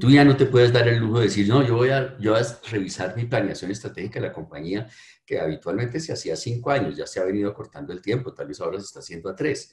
Tú 0.00 0.10
ya 0.10 0.24
no 0.24 0.36
te 0.36 0.46
puedes 0.46 0.72
dar 0.72 0.88
el 0.88 0.98
lujo 0.98 1.20
de 1.20 1.26
decir, 1.26 1.46
no, 1.46 1.64
yo 1.64 1.76
voy, 1.76 1.90
a, 1.90 2.18
yo 2.18 2.32
voy 2.32 2.40
a 2.40 2.68
revisar 2.70 3.16
mi 3.16 3.24
planeación 3.26 3.70
estratégica 3.70 4.18
de 4.18 4.26
la 4.26 4.32
compañía, 4.32 4.88
que 5.26 5.40
habitualmente 5.40 5.98
se 5.98 6.12
hacía 6.12 6.36
cinco 6.36 6.70
años, 6.70 6.96
ya 6.96 7.06
se 7.06 7.20
ha 7.20 7.24
venido 7.24 7.52
cortando 7.52 7.92
el 7.92 8.00
tiempo, 8.00 8.32
tal 8.32 8.46
vez 8.46 8.60
ahora 8.60 8.78
se 8.78 8.86
está 8.86 9.00
haciendo 9.00 9.28
a 9.28 9.34
tres. 9.34 9.72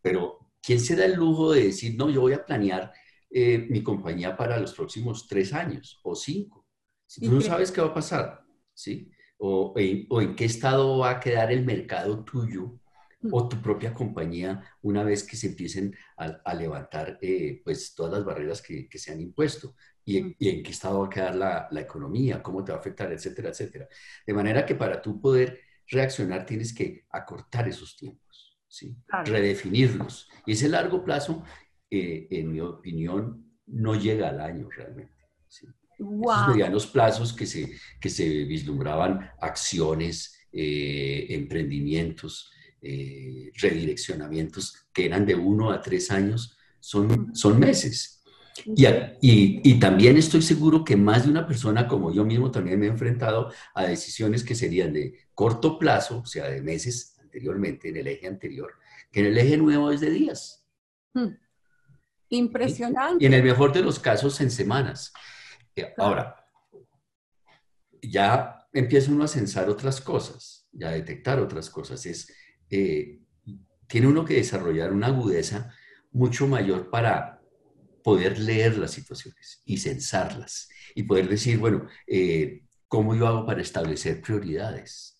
Pero 0.00 0.52
¿quién 0.62 0.80
se 0.80 0.96
da 0.96 1.04
el 1.04 1.14
lujo 1.14 1.52
de 1.52 1.64
decir, 1.64 1.96
no, 1.96 2.08
yo 2.08 2.20
voy 2.20 2.32
a 2.34 2.44
planear 2.44 2.92
eh, 3.30 3.66
mi 3.68 3.82
compañía 3.82 4.36
para 4.36 4.58
los 4.58 4.72
próximos 4.72 5.26
tres 5.26 5.52
años 5.52 6.00
o 6.04 6.14
cinco? 6.14 6.66
Si 7.06 7.20
tú 7.20 7.32
no 7.32 7.40
sabes 7.40 7.70
qué 7.70 7.80
va 7.80 7.88
a 7.88 7.94
pasar, 7.94 8.42
¿sí? 8.72 9.10
O, 9.38 9.74
en 9.76 10.36
qué 10.36 10.44
estado 10.44 10.98
va 10.98 11.10
a 11.10 11.20
quedar 11.20 11.52
el 11.52 11.64
mercado 11.64 12.24
tuyo 12.24 12.78
o 13.30 13.48
tu 13.48 13.60
propia 13.60 13.92
compañía 13.92 14.62
una 14.82 15.02
vez 15.02 15.24
que 15.24 15.36
se 15.36 15.48
empiecen 15.48 15.94
a, 16.16 16.54
levantar 16.54 17.18
eh, 17.20 17.60
pues 17.64 17.94
todas 17.94 18.12
las 18.12 18.24
barreras 18.24 18.62
que, 18.62 18.88
se 18.94 19.12
han 19.12 19.20
impuesto 19.20 19.74
y 20.04 20.18
en, 20.18 20.62
qué 20.62 20.70
estado 20.70 21.00
va 21.00 21.06
a 21.06 21.10
quedar 21.10 21.34
la, 21.34 21.68
la, 21.70 21.80
economía, 21.80 22.42
cómo 22.42 22.64
te 22.64 22.72
va 22.72 22.78
a 22.78 22.80
afectar, 22.80 23.12
etcétera, 23.12 23.50
etcétera. 23.50 23.88
De 24.26 24.34
manera 24.34 24.66
que 24.66 24.74
para 24.74 25.00
tú 25.00 25.20
poder 25.20 25.60
reaccionar 25.88 26.44
tienes 26.44 26.74
que 26.74 27.04
acortar 27.10 27.68
esos 27.68 27.96
tiempos. 27.96 28.58
Redefinirlos. 29.24 30.28
Y 30.46 30.52
ese 30.52 30.68
largo 30.68 31.04
plazo, 31.04 31.44
eh, 31.90 32.26
en 32.30 32.52
mi 32.52 32.60
opinión, 32.60 33.58
no 33.66 33.94
llega 33.94 34.30
al 34.30 34.40
año 34.40 34.68
realmente. 34.70 35.14
¿sí? 35.48 35.66
Esos 35.98 36.48
medianos 36.48 36.86
plazos 36.86 37.32
que 37.32 37.46
se, 37.46 37.70
que 38.00 38.08
se 38.08 38.44
vislumbraban 38.44 39.30
acciones, 39.40 40.38
eh, 40.52 41.26
emprendimientos, 41.30 42.50
eh, 42.80 43.52
redireccionamientos 43.56 44.86
que 44.92 45.06
eran 45.06 45.26
de 45.26 45.34
uno 45.34 45.70
a 45.70 45.80
tres 45.80 46.10
años, 46.10 46.56
son, 46.80 47.34
son 47.34 47.58
meses. 47.58 48.21
Y, 48.64 48.86
y, 48.86 49.60
y, 49.64 49.80
también 49.80 50.16
estoy 50.16 50.42
seguro 50.42 50.84
que 50.84 50.96
más 50.96 51.24
de 51.24 51.30
una 51.30 51.46
persona 51.46 51.88
como 51.88 52.12
yo 52.12 52.24
mismo 52.24 52.50
también 52.50 52.78
me 52.78 52.86
he 52.86 52.90
enfrentado 52.90 53.50
a 53.74 53.84
decisiones 53.84 54.44
que 54.44 54.54
serían 54.54 54.92
de 54.92 55.18
corto 55.34 55.78
plazo, 55.78 56.20
o 56.20 56.26
sea, 56.26 56.48
de 56.48 56.60
meses 56.60 57.16
anteriormente, 57.20 57.88
en 57.88 57.96
el 57.96 58.06
eje 58.06 58.26
anterior, 58.26 58.74
que 59.10 59.20
en 59.20 59.26
el 59.26 59.38
eje 59.38 59.56
nuevo 59.56 59.90
es 59.90 60.00
de 60.00 60.10
días. 60.10 60.66
Hmm. 61.14 61.34
Impresionante. 62.28 63.24
Y 63.24 63.26
en 63.26 63.34
el 63.34 63.42
mejor 63.42 63.72
de 63.72 63.82
los 63.82 63.98
casos, 63.98 64.40
en 64.40 64.50
semanas. 64.50 65.12
Eh, 65.74 65.92
ahora, 65.96 66.36
ya 68.02 68.66
empieza 68.72 69.12
uno 69.12 69.24
a 69.24 69.28
censar 69.28 69.68
otras 69.68 70.00
cosas, 70.00 70.66
ya 70.72 70.88
a 70.88 70.92
detectar 70.92 71.38
otras 71.40 71.70
cosas. 71.70 72.04
Es, 72.06 72.32
eh, 72.70 73.20
tiene 73.86 74.06
uno 74.06 74.24
que 74.24 74.34
desarrollar 74.34 74.92
una 74.92 75.08
agudeza 75.08 75.70
mucho 76.10 76.46
mayor 76.46 76.90
para 76.90 77.41
poder 78.02 78.38
leer 78.38 78.78
las 78.78 78.90
situaciones 78.90 79.62
y 79.64 79.78
censarlas 79.78 80.68
y 80.94 81.04
poder 81.04 81.28
decir, 81.28 81.58
bueno, 81.58 81.86
eh, 82.06 82.62
¿cómo 82.88 83.14
yo 83.14 83.26
hago 83.26 83.46
para 83.46 83.62
establecer 83.62 84.20
prioridades? 84.20 85.12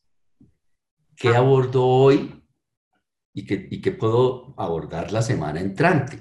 qué 1.23 1.29
ah. 1.29 1.39
abordo 1.39 1.87
hoy 1.87 2.43
y 3.33 3.47
qué, 3.47 3.93
puedo 3.93 4.55
abordar 4.59 5.13
la 5.13 5.23
semana 5.23 5.61
entrante. 5.61 6.19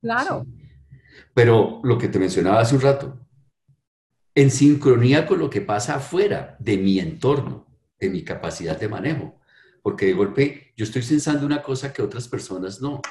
Claro. 0.00 0.44
Pero 1.34 1.80
lo 1.84 1.98
que 1.98 2.08
te 2.08 2.18
mencionaba 2.18 2.60
hace 2.60 2.74
un 2.74 2.80
rato, 2.80 3.20
en 4.34 4.50
sincronía 4.50 5.26
con 5.26 5.38
lo 5.38 5.50
que 5.50 5.60
pasa 5.60 5.96
afuera 5.96 6.56
de 6.58 6.78
mi 6.78 6.98
entorno, 6.98 7.66
de 8.00 8.08
mi 8.08 8.24
capacidad 8.24 8.80
de 8.80 8.88
manejo. 8.88 9.38
Porque 9.82 10.06
de 10.06 10.14
golpe 10.14 10.72
yo 10.76 10.84
estoy 10.84 11.02
pensando 11.02 11.46
una 11.46 11.62
cosa 11.62 11.92
que 11.92 12.02
otras 12.02 12.26
personas 12.26 12.80
no. 12.80 13.02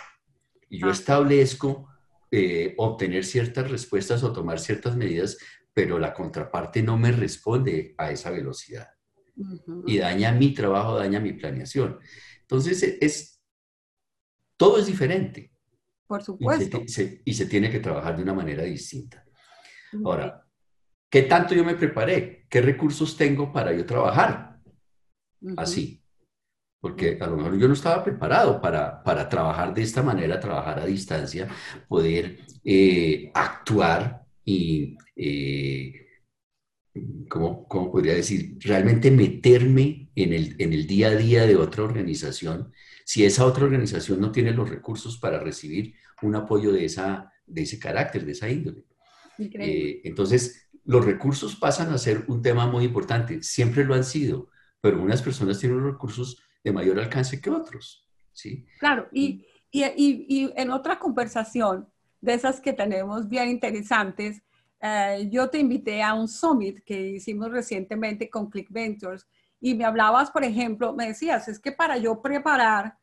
Y 0.70 0.80
yo 0.80 0.88
ah. 0.88 0.92
establezco 0.92 1.88
eh, 2.32 2.74
obtener 2.78 3.26
ciertas 3.26 3.70
respuestas 3.70 4.24
o 4.24 4.34
tomar 4.34 4.60
ciertas 4.60 4.96
medidas, 4.96 5.38
pero 5.74 6.00
la 6.00 6.14
contraparte 6.14 6.82
no 6.82 6.98
me 6.98 7.12
responde 7.12 7.94
a 7.98 8.12
esa 8.12 8.32
velocidad 8.32 8.88
y 9.86 9.98
daña 9.98 10.32
mi 10.32 10.54
trabajo, 10.54 10.98
daña 10.98 11.20
mi 11.20 11.34
planeación. 11.34 12.00
Entonces, 12.42 12.82
e, 12.84 12.98
es, 13.02 13.42
todo 14.58 14.80
es 14.80 14.88
diferente. 14.88 15.52
Por 16.08 16.24
supuesto. 16.24 16.82
Y 17.26 17.34
se, 17.34 17.46
tiene 17.46 17.70
que 17.70 17.80
trabajar 17.80 18.16
de 18.16 18.24
una 18.24 18.34
manera 18.34 18.64
distinta. 18.64 19.26
Ahora, 20.04 20.46
¿qué 21.10 21.24
tanto 21.24 21.54
yo 21.54 21.64
me 21.64 21.76
preparé? 21.76 22.46
¿Qué 22.50 22.62
recursos 22.62 23.16
tengo 23.16 23.52
para 23.52 23.74
yo 23.74 23.86
trabajar? 23.86 24.60
Así. 25.56 26.04
Porque 26.80 27.18
a 27.20 27.28
lo 27.28 27.38
mejor 27.38 27.58
yo 27.58 27.68
no 27.68 27.74
estaba 27.74 28.04
preparado 28.04 28.62
para, 28.62 29.04
para 29.04 29.28
trabajar 29.28 29.74
de 29.74 29.82
esta 29.82 30.04
manera, 30.04 30.40
trabajar 30.40 30.80
a 30.80 30.86
distancia, 30.86 31.48
poder 31.88 32.40
eh, 32.64 33.32
actuar 33.34 34.26
y 34.46 34.96
eh, 35.16 36.08
¿cómo, 37.30 37.68
¿cómo, 37.68 37.92
podría 37.92 38.14
decir? 38.14 38.58
Realmente 38.60 39.12
meterme 39.12 40.10
en 40.16 40.34
el, 40.34 40.56
en 40.60 40.74
el 40.74 40.88
día 40.88 41.10
a 41.10 41.16
día 41.16 41.46
de 41.46 41.56
otra 41.56 41.84
organización, 41.84 42.72
si 43.06 43.26
esa 43.26 43.46
otra 43.46 43.66
organización 43.66 44.20
no 44.20 44.32
tiene 44.32 44.52
los 44.52 44.70
recursos 44.70 45.18
para 45.18 45.40
recibir 45.40 45.96
un 46.22 46.36
apoyo 46.36 46.72
de, 46.72 46.86
esa, 46.86 47.32
de 47.46 47.64
ese 47.64 47.80
carácter, 47.80 48.26
de 48.26 48.32
esa 48.32 48.50
índole. 48.50 48.86
Eh, 49.38 50.02
entonces, 50.04 50.70
los 50.86 51.06
recursos 51.06 51.56
pasan 51.56 51.92
a 51.92 51.98
ser 51.98 52.26
un 52.28 52.42
tema 52.42 52.68
muy 52.68 52.86
importante, 52.86 53.44
siempre 53.44 53.86
lo 53.86 53.94
han 53.94 54.04
sido, 54.04 54.50
pero 54.82 55.02
unas 55.02 55.22
personas 55.22 55.60
tienen 55.60 55.80
los 55.80 55.94
recursos 55.94 56.42
de 56.68 56.74
mayor 56.74 57.00
alcance 57.00 57.42
que 57.42 57.50
otros. 57.50 58.08
¿sí? 58.32 58.66
Claro, 58.80 59.08
y, 59.12 59.46
y, 59.72 59.84
y, 59.84 60.26
y 60.28 60.54
en 60.56 60.72
otra 60.72 61.00
conversación 61.00 61.88
de 62.22 62.34
esas 62.34 62.60
que 62.60 62.74
tenemos 62.74 63.28
bien 63.28 63.50
interesantes, 63.50 64.42
eh, 64.80 65.28
yo 65.32 65.50
te 65.50 65.58
invité 65.58 66.04
a 66.04 66.14
un 66.14 66.28
summit 66.28 66.84
que 66.84 67.00
hicimos 67.00 67.52
recientemente 67.52 68.30
con 68.30 68.50
Click 68.50 68.70
Ventures 68.70 69.28
y 69.60 69.74
me 69.74 69.86
hablabas, 69.86 70.30
por 70.30 70.44
ejemplo, 70.44 70.94
me 70.94 71.08
decías, 71.08 71.48
es 71.48 71.60
que 71.60 71.72
para 71.72 71.98
yo 71.98 72.22
preparar 72.22 72.96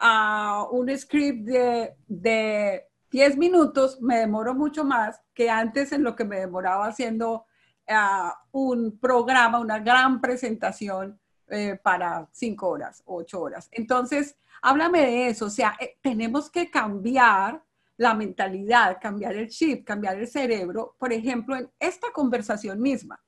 uh, 0.00 0.68
un 0.70 0.96
script 0.96 1.44
de, 1.44 1.94
de 2.06 2.84
10 3.10 3.36
minutos 3.38 4.00
me 4.00 4.18
demoro 4.18 4.54
mucho 4.54 4.84
más 4.84 5.20
que 5.34 5.50
antes 5.50 5.90
en 5.90 6.04
lo 6.04 6.14
que 6.14 6.24
me 6.24 6.38
demoraba 6.38 6.86
haciendo 6.86 7.46
uh, 7.88 8.30
un 8.52 8.98
programa, 9.00 9.58
una 9.58 9.80
gran 9.80 10.20
presentación 10.20 11.18
eh, 11.48 11.78
para 11.82 12.28
5 12.32 12.68
horas, 12.68 13.02
8 13.06 13.40
horas. 13.40 13.68
Entonces, 13.72 14.36
háblame 14.62 15.00
de 15.00 15.28
eso, 15.28 15.46
o 15.46 15.50
sea, 15.50 15.76
eh, 15.80 15.96
tenemos 16.02 16.50
que 16.50 16.70
cambiar 16.70 17.62
la 17.96 18.14
mentalidad, 18.14 18.98
cambiar 19.00 19.34
el 19.36 19.48
chip, 19.48 19.84
cambiar 19.84 20.18
el 20.18 20.28
cerebro, 20.28 20.96
por 20.98 21.12
ejemplo, 21.12 21.56
en 21.56 21.70
esta 21.78 22.08
conversación 22.12 22.80
misma. 22.80 23.20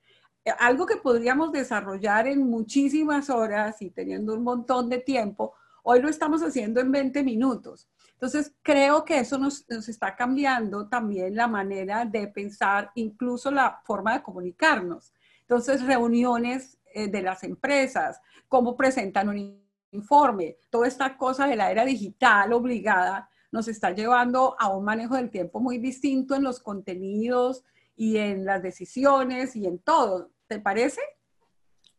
Eh, 0.45 0.53
algo 0.59 0.87
que 0.87 0.97
podríamos 0.97 1.53
desarrollar 1.53 2.27
en 2.27 2.43
muchísimas 2.49 3.31
horas 3.31 3.81
y 3.83 3.91
teniendo 3.91 4.35
un 4.35 4.43
montón 4.43 4.89
de 4.89 4.99
tiempo, 4.99 5.55
hoy 5.83 6.01
lo 6.01 6.09
estamos 6.09 6.43
haciendo 6.43 6.81
en 6.81 6.91
20 6.91 7.23
minutos. 7.23 7.89
Entonces, 8.13 8.53
creo 8.63 9.05
que 9.05 9.21
eso 9.21 9.39
nos, 9.39 9.65
nos, 9.69 9.89
está 9.89 10.17
cambiando 10.17 10.89
también 10.89 11.37
la 11.37 11.47
manera 11.47 12.05
de 12.05 12.27
pensar, 12.27 12.91
incluso 12.97 13.51
la 13.51 13.81
forma 13.85 14.15
de 14.15 14.23
comunicarnos. 14.23 15.13
Entonces, 15.43 15.83
reuniones 15.83 16.78
de 16.95 17.23
las 17.23 17.45
empresas, 17.45 18.21
cómo 18.49 18.77
presentan 18.77 19.29
un 19.29 19.63
informe, 19.91 20.57
toda 20.71 20.87
esta 20.87 21.17
cosa 21.17 21.47
de 21.47 21.57
la 21.57 21.71
era 21.71 21.85
digital 21.85 22.53
obligada 22.53 23.29
nos 23.51 23.69
está 23.69 23.91
llevando 23.93 24.57
a 24.59 24.69
un 24.69 24.85
manejo 24.85 25.17
del 25.17 25.31
tiempo 25.31 25.61
muy 25.61 25.79
distinto 25.79 26.35
en 26.35 26.43
los 26.43 26.61
contenidos 26.61 27.65
y 27.97 28.19
en 28.19 28.45
las 28.45 28.63
decisiones 28.63 29.57
y 29.57 29.67
en 29.67 29.79
todo. 29.79 30.31
¿Te 30.47 30.61
parece? 30.61 31.01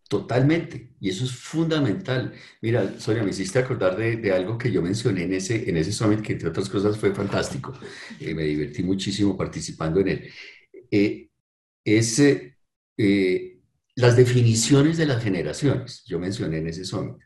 Totalmente, 0.07 0.95
y 0.99 1.09
eso 1.09 1.23
es 1.23 1.31
fundamental. 1.31 2.33
Mira, 2.61 2.99
Sonia, 2.99 3.21
me 3.21 3.29
hiciste 3.29 3.59
acordar 3.59 3.95
de, 3.95 4.31
algo 4.31 4.57
que 4.57 4.71
yo 4.71 4.81
mencioné 4.81 5.23
en 5.23 5.33
ese, 5.33 5.69
en 5.69 5.77
ese 5.77 5.91
summit, 5.91 6.21
que 6.21 6.33
entre 6.33 6.49
otras 6.49 6.67
cosas 6.67 6.97
fue 6.97 7.13
fantástico. 7.13 7.73
Eh, 8.19 8.33
me 8.33 8.43
divertí 8.43 8.81
muchísimo 8.81 9.37
participando 9.37 9.99
en 9.99 10.07
él. 10.07 10.29
Eh, 10.89 11.29
es 11.83 12.19
eh, 12.19 13.48
las 13.99 14.15
definiciones 14.15 14.97
de 14.97 15.05
las 15.05 15.21
generaciones, 15.21 16.03
yo 16.05 16.19
mencioné 16.19 16.59
en 16.59 16.67
ese 16.67 16.85
summit. 16.85 17.17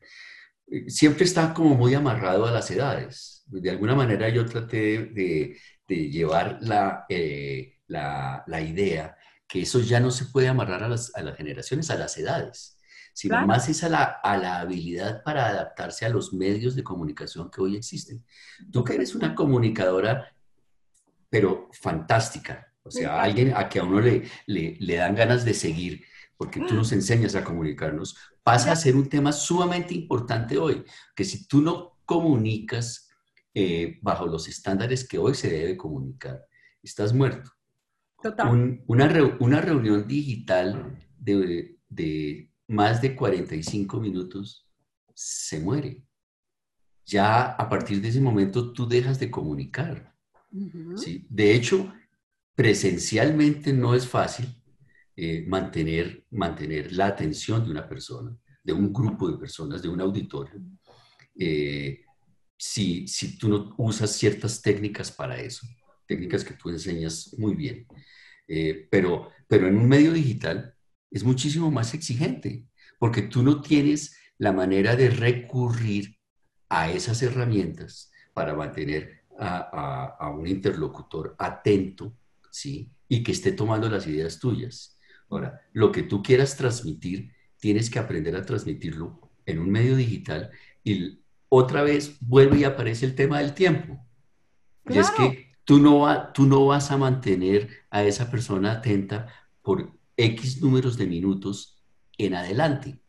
siempre 0.87 1.23
está 1.23 1.53
como 1.53 1.75
muy 1.75 1.93
amarrado 1.93 2.45
a 2.45 2.51
las 2.51 2.69
edades. 2.71 3.43
De 3.45 3.69
alguna 3.69 3.95
manera 3.95 4.29
yo 4.29 4.45
traté 4.45 5.05
de, 5.05 5.57
de 5.87 6.09
llevar 6.09 6.57
la, 6.61 7.05
la, 7.87 8.43
la 8.47 8.61
idea 8.61 9.15
que 9.47 9.61
eso 9.61 9.79
ya 9.81 9.99
no 9.99 10.09
se 10.09 10.25
puede 10.25 10.47
amarrar 10.47 10.83
a 10.83 10.89
las, 10.89 11.15
a 11.15 11.21
las 11.21 11.37
generaciones, 11.37 11.91
a 11.91 11.95
las 11.95 12.17
edades, 12.17 12.79
sino 13.13 13.45
más 13.45 13.69
es 13.69 13.83
a 13.83 13.89
la, 13.89 14.03
a 14.03 14.35
la, 14.35 14.59
habilidad 14.59 15.21
para 15.21 15.47
adaptarse 15.47 16.07
a 16.07 16.09
los 16.09 16.33
medios 16.33 16.75
de 16.75 16.83
comunicación 16.83 17.51
que 17.51 17.61
hoy 17.61 17.75
existen. 17.75 18.25
Tú 18.71 18.83
que 18.83 18.95
eres 18.95 19.13
una 19.13 19.35
comunicadora, 19.35 20.35
pero 21.29 21.69
fantástica, 21.71 22.73
o 22.81 22.89
sea, 22.89 23.21
alguien 23.21 23.53
a 23.55 23.69
que 23.69 23.77
a 23.77 23.83
uno 23.83 24.01
le, 24.01 24.23
le, 24.47 24.75
le 24.79 24.95
dan 24.95 25.13
ganas 25.13 25.45
de 25.45 25.53
seguir, 25.53 26.03
porque 26.45 26.61
tú 26.67 26.75
nos 26.75 26.91
enseñas 26.91 27.35
a 27.35 27.43
comunicarnos, 27.43 28.15
pasa 28.43 28.71
a 28.71 28.75
ser 28.75 28.95
un 28.95 29.07
tema 29.07 29.31
sumamente 29.31 29.93
importante 29.93 30.57
hoy, 30.57 30.83
que 31.15 31.23
si 31.23 31.47
tú 31.47 31.61
no 31.61 31.99
comunicas 32.05 33.09
eh, 33.53 33.99
bajo 34.01 34.25
los 34.25 34.47
estándares 34.47 35.07
que 35.07 35.17
hoy 35.17 35.35
se 35.35 35.49
debe 35.49 35.77
comunicar, 35.77 36.45
estás 36.81 37.13
muerto 37.13 37.51
una, 38.87 39.35
una, 39.39 39.61
reunión 39.61 40.07
digital 40.07 40.97
de, 41.19 41.77
de, 41.89 42.49
más 42.67 43.01
de 43.01 43.15
45 43.15 43.99
minutos 43.99 44.67
se 45.13 45.59
muere. 45.59 46.03
Ya 47.05 47.43
a 47.43 47.69
partir 47.69 48.01
de 48.01 48.09
ese 48.09 48.21
momento 48.21 48.71
tú 48.71 48.87
dejas 48.87 49.19
de 49.19 49.29
comunicar. 49.29 50.15
¿sí? 50.95 51.25
De 51.29 51.53
hecho, 51.53 51.93
presencialmente 52.55 53.73
no 53.73 53.93
es 53.93 54.07
fácil 54.07 54.47
eh, 55.15 55.45
mantener, 55.47 56.25
mantener 56.31 56.91
la 56.91 57.07
atención 57.07 57.63
de 57.63 57.71
una 57.71 57.87
persona, 57.87 58.35
de 58.63 58.73
un 58.73 58.91
grupo 58.91 59.29
de 59.29 59.37
personas, 59.37 59.81
de 59.81 59.89
un 59.89 60.01
auditorio, 60.01 60.61
eh, 61.37 62.01
si, 62.57 63.07
si 63.07 63.37
tú 63.37 63.49
no 63.49 63.75
usas 63.77 64.11
ciertas 64.11 64.61
técnicas 64.61 65.11
para 65.11 65.39
eso, 65.39 65.67
técnicas 66.07 66.43
que 66.43 66.53
tú 66.53 66.69
enseñas 66.69 67.35
muy 67.37 67.55
bien. 67.55 67.85
Eh, 68.47 68.87
pero, 68.89 69.29
pero 69.47 69.67
en 69.67 69.77
un 69.77 69.87
medio 69.87 70.13
digital 70.13 70.75
es 71.11 71.23
muchísimo 71.23 71.69
más 71.71 71.93
exigente, 71.93 72.65
porque 72.99 73.21
tú 73.23 73.43
no 73.43 73.61
tienes 73.61 74.17
la 74.37 74.51
manera 74.51 74.95
de 74.95 75.09
recurrir 75.09 76.17
a 76.69 76.89
esas 76.89 77.21
herramientas 77.21 78.11
para 78.33 78.55
mantener 78.55 79.23
a, 79.37 80.15
a, 80.19 80.29
un 80.31 80.47
interlocutor 80.47 81.35
atento, 81.37 82.17
¿sí? 82.51 82.91
Y 83.07 83.23
que 83.23 83.31
esté 83.31 83.51
tomando 83.51 83.89
las 83.89 84.07
ideas 84.07 84.39
tuyas. 84.39 84.97
Ahora, 85.29 85.61
lo 85.73 85.91
que 85.91 86.03
tú 86.03 86.21
quieras 86.21 86.55
transmitir, 86.57 87.31
tienes 87.57 87.89
que 87.89 87.99
aprender 87.99 88.35
a 88.35 88.45
transmitirlo 88.45 89.31
en 89.45 89.59
un 89.59 89.69
medio 89.69 89.95
digital 89.95 90.51
y 90.83 91.19
otra 91.49 91.83
vez 91.83 92.17
vuelve 92.21 92.59
y 92.59 92.63
aparece 92.63 93.05
el 93.05 93.15
tema 93.15 93.39
del 93.39 93.53
tiempo. 93.53 93.99
Y 94.89 94.97
es 94.97 95.09
que 95.11 95.53
Tú 95.65 95.79
no, 95.79 96.31
tú 96.33 96.45
no 96.45 96.65
vas 96.65 96.91
a 96.91 96.97
mantener 96.97 97.69
a 97.89 98.03
esa 98.03 98.29
persona 98.29 98.73
atenta 98.73 99.27
por 99.61 99.97
X 100.17 100.61
números 100.61 100.97
de 100.97 101.07
minutos 101.07 101.81
en 102.17 102.35
adelante. 102.35 102.99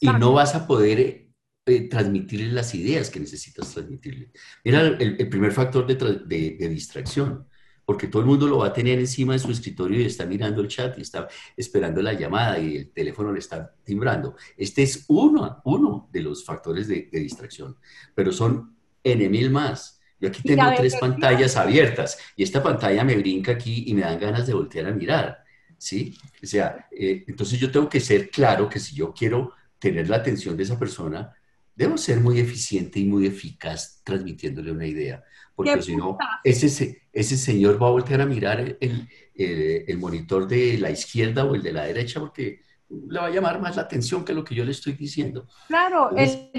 Y 0.00 0.06
no 0.06 0.32
vas 0.32 0.54
a 0.54 0.66
poder 0.66 1.28
eh, 1.66 1.88
transmitirle 1.90 2.52
las 2.52 2.74
ideas 2.74 3.10
que 3.10 3.20
necesitas 3.20 3.74
transmitirle. 3.74 4.32
Mira 4.64 4.80
el, 4.80 5.28
primer 5.28 5.52
factor 5.52 5.86
de, 5.86 5.94
de, 6.24 6.68
distracción, 6.68 7.46
porque 7.88 8.08
todo 8.08 8.20
el 8.20 8.28
mundo 8.28 8.46
lo 8.46 8.58
va 8.58 8.66
a 8.66 8.72
tener 8.74 8.98
encima 8.98 9.32
de 9.32 9.38
su 9.38 9.50
escritorio 9.50 9.98
y 9.98 10.04
está 10.04 10.26
mirando 10.26 10.60
el 10.60 10.68
chat 10.68 10.98
y 10.98 11.00
está 11.00 11.26
esperando 11.56 12.02
la 12.02 12.12
llamada 12.12 12.58
y 12.58 12.76
el 12.76 12.90
teléfono 12.90 13.32
le 13.32 13.38
está 13.38 13.74
timbrando. 13.82 14.36
Este 14.58 14.82
es 14.82 15.06
uno, 15.08 15.62
uno 15.64 16.06
de 16.12 16.20
los 16.20 16.44
factores 16.44 16.86
de, 16.86 17.08
distracción, 17.10 17.78
pero 18.14 18.30
son 18.30 18.76
N 19.02 19.26
mil 19.30 19.50
más. 19.50 20.02
Yo 20.20 20.28
aquí 20.28 20.42
tengo 20.42 20.70
tres 20.76 20.96
pantallas 20.96 21.56
abiertas 21.56 22.18
y 22.36 22.42
esta 22.42 22.62
pantalla 22.62 23.02
me 23.04 23.16
brinca 23.16 23.52
aquí 23.52 23.84
y 23.86 23.94
me 23.94 24.02
dan 24.02 24.20
ganas 24.20 24.46
de 24.46 24.52
voltear 24.52 24.84
a 24.84 24.92
mirar, 24.92 25.38
¿sí? 25.78 26.14
O 26.42 26.46
sea, 26.46 26.88
eh, 26.92 27.24
entonces 27.26 27.58
yo 27.58 27.70
tengo 27.70 27.88
que 27.88 28.00
ser 28.00 28.28
claro 28.28 28.68
que 28.68 28.80
si 28.80 28.96
yo 28.96 29.14
quiero 29.14 29.54
tener 29.78 30.10
la 30.10 30.16
atención 30.16 30.58
de 30.58 30.64
esa 30.64 30.78
persona, 30.78 31.34
debo 31.78 31.96
ser 31.96 32.18
muy 32.18 32.40
eficiente 32.40 32.98
y 32.98 33.04
muy 33.04 33.24
eficaz 33.26 34.02
transmitiéndole 34.02 34.72
una 34.72 34.84
idea, 34.84 35.22
porque 35.54 35.80
si 35.80 35.94
no, 35.94 36.18
ese, 36.42 37.02
ese 37.12 37.36
señor 37.36 37.80
va 37.80 37.86
a 37.86 37.92
voltear 37.92 38.20
a 38.20 38.26
mirar 38.26 38.76
el, 38.80 39.08
el, 39.36 39.98
monitor 39.98 40.48
de 40.48 40.76
la 40.78 40.90
izquierda 40.90 41.44
o 41.44 41.54
el 41.54 41.62
de 41.62 41.72
la 41.72 41.84
derecha 41.84 42.18
porque 42.18 42.62
le 42.88 43.20
va 43.20 43.26
a 43.26 43.30
llamar 43.30 43.60
más 43.60 43.76
la 43.76 43.82
atención 43.82 44.24
que 44.24 44.34
lo 44.34 44.42
que 44.42 44.56
yo 44.56 44.64
le 44.64 44.72
estoy 44.72 44.94
diciendo. 44.94 45.46
Claro, 45.68 46.10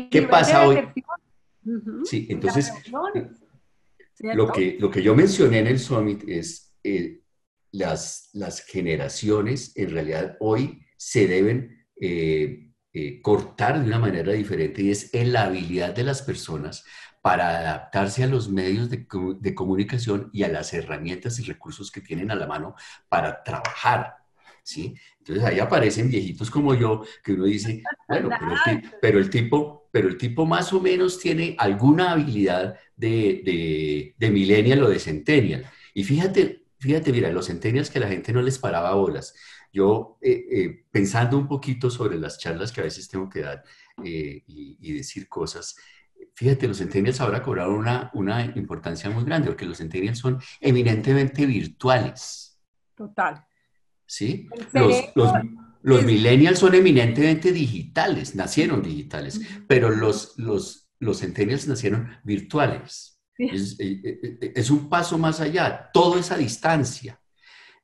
¿qué 0.09 0.21
pasa 0.21 0.65
hoy? 0.65 0.87
Sí, 2.05 2.27
entonces, 2.29 2.71
lo 4.19 4.49
que, 4.53 4.77
lo 4.79 4.89
que 4.89 5.03
yo 5.03 5.13
mencioné 5.15 5.59
en 5.59 5.67
el 5.67 5.79
Summit 5.79 6.23
es 6.29 6.77
eh, 6.81 7.19
las, 7.71 8.29
las 8.31 8.61
generaciones 8.61 9.75
en 9.75 9.89
realidad 9.89 10.37
hoy 10.39 10.81
se 10.95 11.27
deben 11.27 11.85
eh, 11.99 12.68
eh, 13.07 13.21
cortar 13.21 13.79
de 13.79 13.87
una 13.87 13.99
manera 13.99 14.33
diferente 14.33 14.81
y 14.81 14.91
es 14.91 15.13
en 15.13 15.33
la 15.33 15.43
habilidad 15.43 15.93
de 15.93 16.03
las 16.03 16.21
personas 16.21 16.85
para 17.21 17.59
adaptarse 17.59 18.23
a 18.23 18.27
los 18.27 18.49
medios 18.49 18.89
de, 18.89 19.05
de, 19.39 19.55
comunicación 19.55 20.29
y 20.31 20.43
a 20.43 20.47
las 20.47 20.73
herramientas 20.73 21.39
y 21.39 21.43
recursos 21.43 21.91
que 21.91 22.01
tienen 22.01 22.31
a 22.31 22.35
la 22.35 22.47
mano 22.47 22.75
para 23.09 23.43
trabajar. 23.43 24.15
¿sí? 24.63 24.95
Entonces 25.19 25.43
ahí 25.43 25.59
aparecen 25.59 26.09
viejitos 26.09 26.49
como 26.49 26.73
yo 26.75 27.03
que 27.23 27.33
uno 27.33 27.45
dice, 27.45 27.83
bueno, 28.07 28.29
pero 29.01 29.19
el 29.19 29.29
tipo 29.29 29.79
pero 29.91 30.07
el 30.07 30.17
tipo 30.17 30.45
más 30.45 30.71
o 30.73 30.79
menos 30.79 31.19
tiene 31.19 31.55
alguna 31.57 32.11
habilidad 32.11 32.77
de, 32.95 34.13
de, 34.17 34.29
millennial 34.29 34.83
o 34.83 34.89
de 34.89 34.99
centennial. 34.99 35.65
Y 35.93 36.03
fíjate, 36.03 36.63
fíjate, 36.79 37.11
mira, 37.11 37.31
los 37.31 37.47
centennials 37.47 37.89
que 37.89 37.99
la 37.99 38.07
gente 38.07 38.31
no 38.31 38.41
les 38.41 38.59
paraba 38.59 38.93
bolas. 38.93 39.33
Yo, 39.71 40.17
eh, 40.21 40.45
eh, 40.51 40.85
pensando 40.91 41.37
un 41.37 41.47
poquito 41.47 41.89
sobre 41.89 42.17
las 42.17 42.39
charlas 42.39 42.71
que 42.71 42.81
a 42.81 42.85
veces 42.85 43.07
tengo 43.07 43.29
que 43.29 43.41
dar 43.41 43.63
eh, 44.03 44.43
y, 44.47 44.93
decir 44.93 45.27
cosas, 45.27 45.75
fíjate, 46.33 46.67
los 46.67 46.77
centennials 46.79 47.21
ahora 47.21 47.43
cobraron 47.43 47.75
una, 47.75 48.09
una 48.13 48.45
importancia 48.55 49.09
muy 49.09 49.23
grande, 49.23 49.49
porque 49.49 49.65
los 49.65 49.77
centennials 49.77 50.17
son 50.17 50.39
eminentemente 50.59 51.45
virtuales. 51.45 52.59
Total. 52.95 53.45
¿Sí? 54.05 54.49
Los, 54.73 54.95
los, 55.15 55.31
los 55.81 56.03
millennials 56.03 56.59
son 56.59 56.75
eminentemente 56.75 57.51
digitales, 57.51 58.35
nacieron 58.35 58.81
digitales, 58.81 59.39
pero 59.67 59.89
los, 59.89 60.37
los, 60.37 60.89
los 60.99 61.19
centennials 61.19 61.67
nacieron 61.67 62.09
virtuales. 62.23 63.19
Eh, 63.37 63.55
eh, 63.79 64.19
eh, 64.21 64.53
es, 64.53 64.69
un 64.69 64.89
paso 64.89 65.17
más 65.17 65.39
allá, 65.39 65.89
todo 65.93 66.17
es 66.19 66.29
a 66.31 66.37
distancia. 66.37 67.21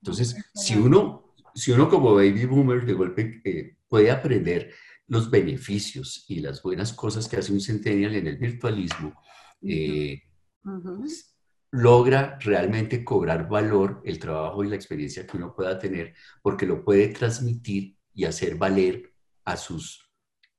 Entonces, 0.02 0.36
si 0.54 0.76
uno, 0.76 1.25
si 1.56 1.72
uno 1.72 1.90
como 1.90 2.14
baby 2.14 2.46
boomer 2.46 2.86
de 2.86 2.94
golpe 2.94 3.78
puede 3.88 4.12
aprender 4.12 4.74
los 5.08 5.32
beneficios 5.32 6.26
y 6.28 6.42
las 6.42 6.62
buenas 6.62 6.92
cosas 6.94 7.28
que 7.28 7.38
hace 7.38 7.54
un 7.54 7.62
centennial 7.62 8.16
en 8.16 8.28
el 8.28 8.38
virtualismo, 8.38 9.20
pues, 9.62 11.36
logra 11.72 12.38
realmente 12.40 13.04
cobrar 13.04 13.48
valor 13.48 14.02
el 14.06 14.20
trabajo 14.20 14.64
y 14.64 14.70
la 14.70 14.76
experiencia 14.76 15.26
que 15.26 15.38
uno 15.38 15.56
pueda 15.56 15.80
tener, 15.80 16.14
porque 16.42 16.66
lo 16.66 16.84
puede 16.84 17.08
transmitir 17.10 17.98
y 18.14 18.26
hacer 18.26 18.56
valer 18.56 19.14
a 19.46 19.56
sus, 19.58 20.12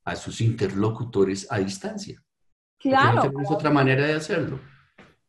a 0.05 0.17
sus 0.17 0.41
interlocutores 0.41 1.47
a 1.51 1.59
distancia. 1.59 2.23
Claro. 2.79 3.31
No 3.33 3.49
otra 3.49 3.71
manera 3.71 4.07
de 4.07 4.15
hacerlo. 4.15 4.61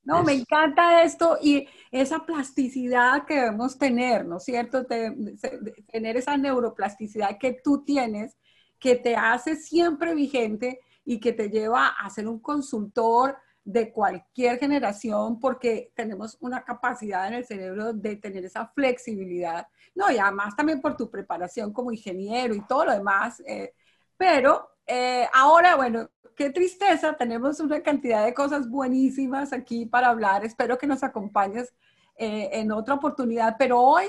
No, 0.08 0.24
me 0.24 0.32
encanta 0.32 1.04
esto 1.04 1.38
y 1.42 1.68
esa 1.92 2.26
plasticidad 2.26 3.26
que 3.26 3.36
debemos 3.36 3.78
tener, 3.78 4.26
¿no 4.26 4.38
es 4.38 4.46
cierto? 4.46 4.86
tener 4.86 6.16
esa 6.16 6.38
neuroplasticidad 6.38 7.38
que 7.38 7.60
tú 7.62 7.84
tienes, 7.84 8.38
que 8.80 8.96
te 8.96 9.18
hace 9.18 9.58
siempre 9.58 10.16
vigente 10.16 10.80
y 11.04 11.20
que 11.20 11.34
te 11.34 11.50
lleva 11.50 11.88
a 11.90 12.10
ser 12.10 12.30
un 12.30 12.40
consultor 12.40 13.38
de 13.66 13.92
cualquier 13.92 14.58
generación 14.60 15.42
porque 15.42 15.92
tenemos 15.94 16.38
una 16.40 16.64
capacidad 16.64 17.28
en 17.28 17.34
el 17.34 17.46
cerebro 17.46 17.92
de 17.92 18.16
tener 18.16 18.46
esa 18.46 18.66
flexibilidad. 18.68 19.68
No, 19.94 20.10
y 20.10 20.18
además 20.18 20.56
también 20.56 20.80
por 20.80 20.96
tu 20.96 21.12
preparación 21.12 21.74
como 21.74 21.92
ingeniero 21.92 22.56
y 22.56 22.66
todo 22.66 22.86
lo 22.86 22.94
demás. 22.94 23.44
Eh, 23.46 23.74
pero 24.16 24.70
eh, 24.88 25.28
ahora, 25.34 25.76
bueno, 25.76 26.10
qué 26.36 26.50
tristeza, 26.50 27.16
tenemos 27.18 27.60
una 27.60 27.82
cantidad 27.82 28.24
de 28.24 28.34
cosas 28.34 28.70
buenísimas 28.70 29.52
aquí 29.54 29.86
para 29.86 30.10
hablar. 30.10 30.46
Espero 30.46 30.78
que 30.78 30.88
nos 30.88 31.04
acompañes 31.04 31.74
eh, 32.18 32.50
en 32.54 32.72
otra 32.72 32.96
oportunidad, 32.96 33.56
pero 33.60 33.82
hoy 33.82 34.06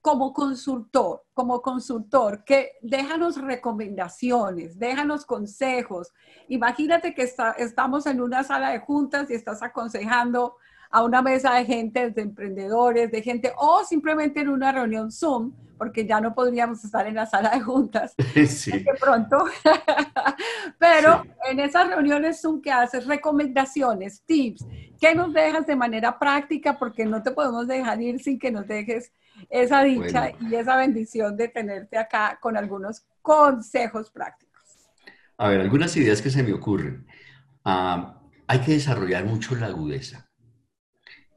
como 0.00 0.32
consultor, 0.32 1.24
como 1.34 1.60
consultor, 1.60 2.44
que 2.44 2.74
déjanos 2.80 3.40
recomendaciones, 3.40 4.78
déjanos 4.78 5.26
consejos. 5.26 6.12
Imagínate 6.46 7.12
que 7.12 7.28
estamos 7.58 8.06
en 8.06 8.20
una 8.20 8.44
sala 8.44 8.70
de 8.70 8.78
juntas 8.78 9.28
y 9.30 9.34
estás 9.34 9.64
aconsejando 9.64 10.58
a 10.90 11.02
una 11.02 11.22
mesa 11.22 11.54
de 11.54 11.64
gente, 11.64 12.10
de 12.10 12.22
emprendedores, 12.22 13.10
de 13.10 13.22
gente, 13.22 13.52
o 13.58 13.84
simplemente 13.84 14.40
en 14.40 14.48
una 14.48 14.72
reunión 14.72 15.10
Zoom, 15.10 15.52
porque 15.78 16.06
ya 16.06 16.20
no 16.20 16.34
podríamos 16.34 16.84
estar 16.84 17.06
en 17.06 17.14
la 17.14 17.26
sala 17.26 17.50
de 17.50 17.60
juntas 17.60 18.14
sí. 18.48 18.70
de 18.70 18.94
pronto. 18.98 19.44
Pero 20.78 21.24
en 21.50 21.60
esas 21.60 21.88
reuniones 21.88 22.40
Zoom 22.40 22.60
que 22.62 22.72
haces 22.72 23.06
recomendaciones, 23.06 24.22
tips, 24.24 24.64
que 24.98 25.14
nos 25.14 25.32
dejas 25.32 25.66
de 25.66 25.76
manera 25.76 26.18
práctica, 26.18 26.78
porque 26.78 27.04
no 27.04 27.22
te 27.22 27.30
podemos 27.30 27.66
dejar 27.66 28.00
ir 28.00 28.22
sin 28.22 28.38
que 28.38 28.50
nos 28.50 28.66
dejes 28.66 29.12
esa 29.50 29.82
dicha 29.82 30.30
y 30.40 30.54
esa 30.54 30.76
bendición 30.76 31.36
de 31.36 31.48
tenerte 31.48 31.98
acá 31.98 32.38
con 32.40 32.56
algunos 32.56 33.04
consejos 33.20 34.10
prácticos. 34.10 34.46
A 35.38 35.48
ver, 35.48 35.60
algunas 35.60 35.94
ideas 35.96 36.22
que 36.22 36.30
se 36.30 36.42
me 36.42 36.54
ocurren. 36.54 37.06
Ah, 37.64 38.20
hay 38.46 38.60
que 38.60 38.72
desarrollar 38.72 39.24
mucho 39.24 39.54
la 39.54 39.66
agudeza. 39.66 40.25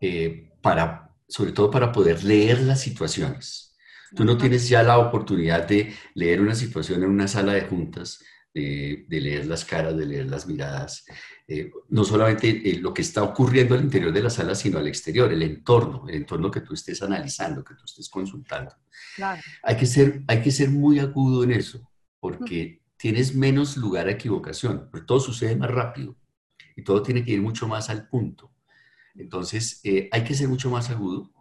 Eh, 0.02 0.52
para, 0.62 1.16
sobre 1.28 1.52
todo 1.52 1.72
para 1.72 1.92
poder 1.92 2.24
leer 2.24 2.62
las 2.62 2.82
situaciones. 2.82 3.76
Tú 4.16 4.26
no 4.26 4.38
tienes 4.38 4.68
ya 4.68 4.82
la 4.84 4.98
oportunidad 4.98 5.68
de 5.68 5.94
leer 6.16 6.42
una 6.42 6.56
situación 6.56 7.04
en 7.04 7.10
una 7.10 7.28
sala 7.28 7.54
de 7.54 7.62
juntas, 7.62 8.20
de, 8.54 9.06
leer 9.10 9.46
las 9.46 9.64
caras, 9.64 9.96
de 9.96 10.06
leer 10.06 10.26
las 10.26 10.48
miradas, 10.48 11.06
eh, 11.48 11.72
no 11.90 12.04
solamente 12.04 12.50
eh, 12.50 12.80
lo 12.80 12.94
que 12.94 13.02
está 13.02 13.24
ocurriendo 13.24 13.76
al 13.76 13.84
interior 13.84 14.12
de 14.12 14.24
la 14.24 14.30
sala, 14.30 14.56
sino 14.56 14.80
al 14.80 14.88
exterior, 14.88 15.32
el 15.32 15.44
entorno, 15.44 16.06
el 16.08 16.16
entorno 16.16 16.50
que 16.50 16.62
tú 16.62 16.74
estés 16.74 17.02
analizando, 17.02 17.64
que 17.64 17.76
tú 17.76 17.86
estés 17.86 18.10
consultando. 18.10 18.76
Hay, 19.64 19.78
que 19.78 19.86
ser, 19.86 20.24
hay 20.28 20.42
que 20.42 20.52
ser 20.52 20.70
muy 20.70 21.00
agudo 21.00 21.44
en 21.44 21.52
eso, 21.52 21.88
porque 22.20 22.82
tienes 22.98 23.36
menos 23.36 23.78
lugar 23.78 24.08
a 24.08 24.12
equivocación, 24.12 24.90
porque 24.92 25.06
todo 25.06 25.20
sucede 25.20 25.56
más 25.56 25.70
rápido 25.70 26.18
y 26.76 26.84
todo 26.84 27.02
tiene 27.02 27.24
que 27.24 27.32
ir 27.32 27.42
mucho 27.42 27.68
más 27.68 27.90
al 27.90 28.08
punto. 28.10 28.52
Entonces, 29.20 29.82
eh, 29.84 30.08
hay 30.12 30.24
que 30.24 30.34
ser 30.34 30.48
mucho 30.48 30.70
más 30.70 30.90
agudo. 30.90 31.32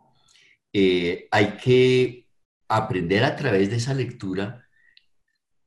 Eh, 0.72 1.28
hay 1.30 1.56
que 1.56 2.26
aprender 2.66 3.24
a 3.24 3.36
través 3.36 3.70
de 3.70 3.76
esa 3.76 3.94
lectura, 3.94 4.68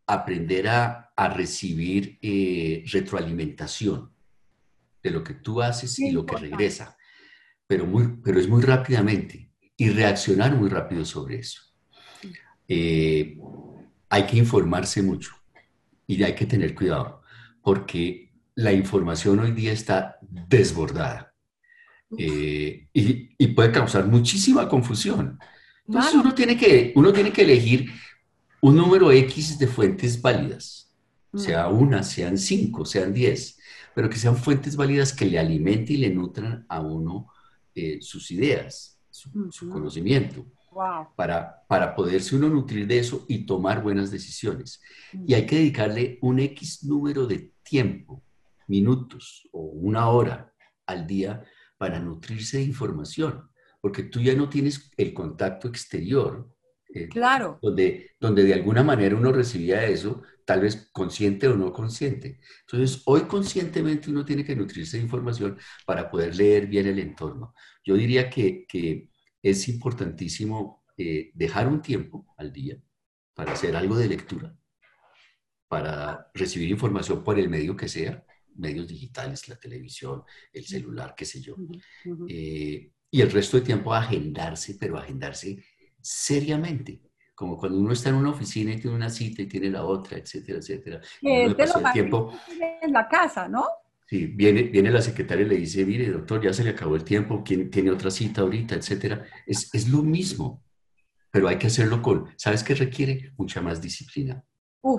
aprender 0.06 0.67
a, 0.67 1.08
recibir 1.36 2.17
eh, 2.24 2.84
retroalimentación 2.91 4.12
de 5.04 5.12
lo 5.12 5.24
que 5.24 5.36
tú 5.36 5.62
haces 5.62 6.00
y 6.00 6.10
lo 6.10 6.26
que 6.26 6.36
regresa, 6.36 6.97
pero, 7.67 7.86
muy, 7.86 8.17
pero 8.24 8.39
es 8.39 8.47
muy 8.47 8.63
rápidamente 8.63 9.52
y 9.78 9.91
reaccionar 9.91 10.56
muy 10.56 10.67
rápido 10.67 11.06
sobre 11.06 11.38
eso. 11.38 11.62
hay 12.67 14.26
que 14.26 14.38
informarse 14.38 15.04
mucho 15.04 15.32
y 16.08 16.24
hay 16.24 16.34
que 16.34 16.47
tener 16.47 16.74
cuidado 16.74 17.21
porque 17.62 18.34
la 18.56 18.71
información 18.74 19.39
hoy 19.41 19.52
día 19.52 19.74
está 19.74 20.17
desbordada. 20.21 21.31
Eh, 22.17 22.88
y, 22.93 23.47
puede 23.47 23.71
causar 23.71 24.08
muchísima 24.08 24.67
confusión. 24.67 25.39
Entonces 25.88 26.13
uno, 26.15 26.34
tiene 26.34 26.58
que, 26.58 26.93
uno 26.95 27.12
tiene 27.12 27.32
que 27.32 27.41
elegir 27.41 27.89
un 28.62 28.76
número 28.76 29.12
X 29.12 29.58
de 29.58 29.67
fuentes 29.67 30.21
válidas, 30.21 30.93
mm. 31.32 31.38
sea 31.38 31.67
una, 31.67 32.04
sean 32.04 32.38
cinco, 32.38 32.86
sean 32.86 33.13
diez, 33.13 33.58
pero 33.93 34.10
que 34.10 34.17
sean 34.17 34.38
fuentes 34.38 34.76
válidas 34.76 35.13
que 35.13 35.26
le 35.26 35.39
alimenten 35.39 35.95
y 35.95 36.00
le 36.00 36.10
nutran 36.10 36.65
a 36.69 36.80
uno 36.80 37.28
eh, 37.76 38.00
sus 38.02 38.32
ideas, 38.32 39.00
su, 39.10 39.32
conocimiento. 39.69 40.45
Para, 41.17 41.65
para 41.67 41.93
poderse 41.93 42.34
uno 42.34 42.47
nutrir 42.47 42.88
de 42.88 42.97
eso 42.97 43.26
y 43.28 43.39
tomar 43.39 43.84
buenas 43.84 44.10
decisiones. 44.10 44.82
Mm. 45.12 45.26
Y 45.28 45.34
hay 45.34 45.45
que 45.45 45.58
dedicarle 45.58 46.17
un 46.21 46.39
X 46.39 46.86
número 46.86 47.28
de 47.28 47.52
tiempo, 47.63 48.24
minutos 48.67 49.50
o 49.52 49.63
una 49.63 50.08
hora 50.08 50.54
al 50.86 51.06
día 51.06 51.43
para 51.82 52.00
nutrirse 52.00 52.58
de 52.58 52.63
información, 52.65 53.50
porque 53.82 54.04
tú 54.04 54.22
ya 54.22 54.36
no 54.36 54.48
tienes 54.48 54.91
el 54.98 55.15
contacto 55.15 55.67
exterior. 55.67 56.48
Eh, 56.94 57.10
claro. 57.10 57.58
Donde, 57.60 58.12
donde 58.20 58.44
de 58.44 58.54
alguna 58.54 58.84
manera 58.84 59.15
uno 59.15 59.32
recibía 59.32 59.84
eso, 59.88 60.22
tal 60.46 60.62
vez 60.62 60.91
consciente 60.91 61.48
o 61.48 61.56
no 61.56 61.74
consciente. 61.74 62.39
Entonces, 62.67 63.02
hoy 63.06 63.22
conscientemente 63.22 64.12
uno 64.12 64.24
tiene 64.24 64.46
que 64.46 64.56
nutrirse 64.56 64.98
de 64.98 65.04
información 65.06 65.58
para 65.84 66.12
poder 66.12 66.36
leer 66.36 66.67
bien 66.67 66.86
el 66.86 67.00
entorno. 67.00 67.56
Yo 67.84 67.96
diría 67.96 68.30
que, 68.30 68.67
que 68.67 69.10
es 69.41 69.67
importantísimo 69.67 70.86
eh, 70.96 71.32
dejar 71.34 71.67
un 71.67 71.82
tiempo 71.82 72.28
al 72.38 72.54
día 72.54 72.78
para 73.34 73.54
hacer 73.54 73.76
algo 73.76 73.98
de 73.98 74.08
lectura, 74.08 74.56
para 75.67 76.30
recibir 76.36 76.70
información 76.70 77.24
por 77.24 77.39
el 77.39 77.50
medio 77.50 77.76
que 77.76 77.88
sea, 77.88 78.24
medios 78.56 78.88
digitales, 78.88 79.48
la 79.48 79.56
televisión, 79.56 80.24
el 80.52 80.66
celular, 80.66 81.14
qué 81.16 81.26
sé 81.26 81.42
yo. 81.42 81.56
Eh, 82.28 82.92
y 83.10 83.22
el 83.22 83.32
resto 83.32 83.58
de 83.58 83.66
tiempo 83.66 83.94
agendarse, 83.94 84.78
pero 84.80 84.98
agendarse 84.98 85.64
seriamente. 86.00 87.02
Como 87.36 87.58
cuando 87.58 87.80
uno 87.80 87.94
está 87.94 88.10
en 88.10 88.16
una 88.16 88.30
oficina 88.32 88.74
y 88.74 88.80
tiene 88.80 88.96
una 88.96 89.10
cita 89.10 89.42
y 89.42 89.48
tiene 89.48 89.70
la 89.70 89.84
otra, 89.84 90.18
etcétera, 90.18 90.60
etcétera. 90.60 91.02
el 91.22 91.56
tiempo 91.92 92.34
en 92.82 92.94
la 92.94 93.08
casa, 93.08 93.48
¿no? 93.48 93.66
Sí, 94.12 94.28
viene, 94.28 94.64
viene 94.64 94.92
la 94.92 95.02
secretaria 95.02 95.46
y 95.46 95.50
le 95.50 95.56
dice, 95.56 95.86
mire, 95.86 96.10
doctor, 96.10 96.44
ya 96.44 96.52
se 96.52 96.66
le 96.66 96.72
acabó 96.72 96.98
el 96.98 97.04
tiempo, 97.06 97.44
¿quién 97.46 97.72
tiene 97.72 97.92
otra 97.92 98.12
cita 98.12 98.42
ahorita, 98.42 98.76
etcétera? 98.76 99.26
Es, 99.48 99.74
es 99.74 99.88
lo 99.88 100.04
mismo, 100.04 100.66
pero 101.32 101.48
hay 101.48 101.58
que 101.58 101.68
hacerlo 101.68 102.02
con, 102.02 102.28
¿sabes 102.36 102.62
qué 102.62 102.76
requiere? 102.76 103.32
Mucha 103.38 103.62
más 103.62 103.82
disciplina, 103.82 104.44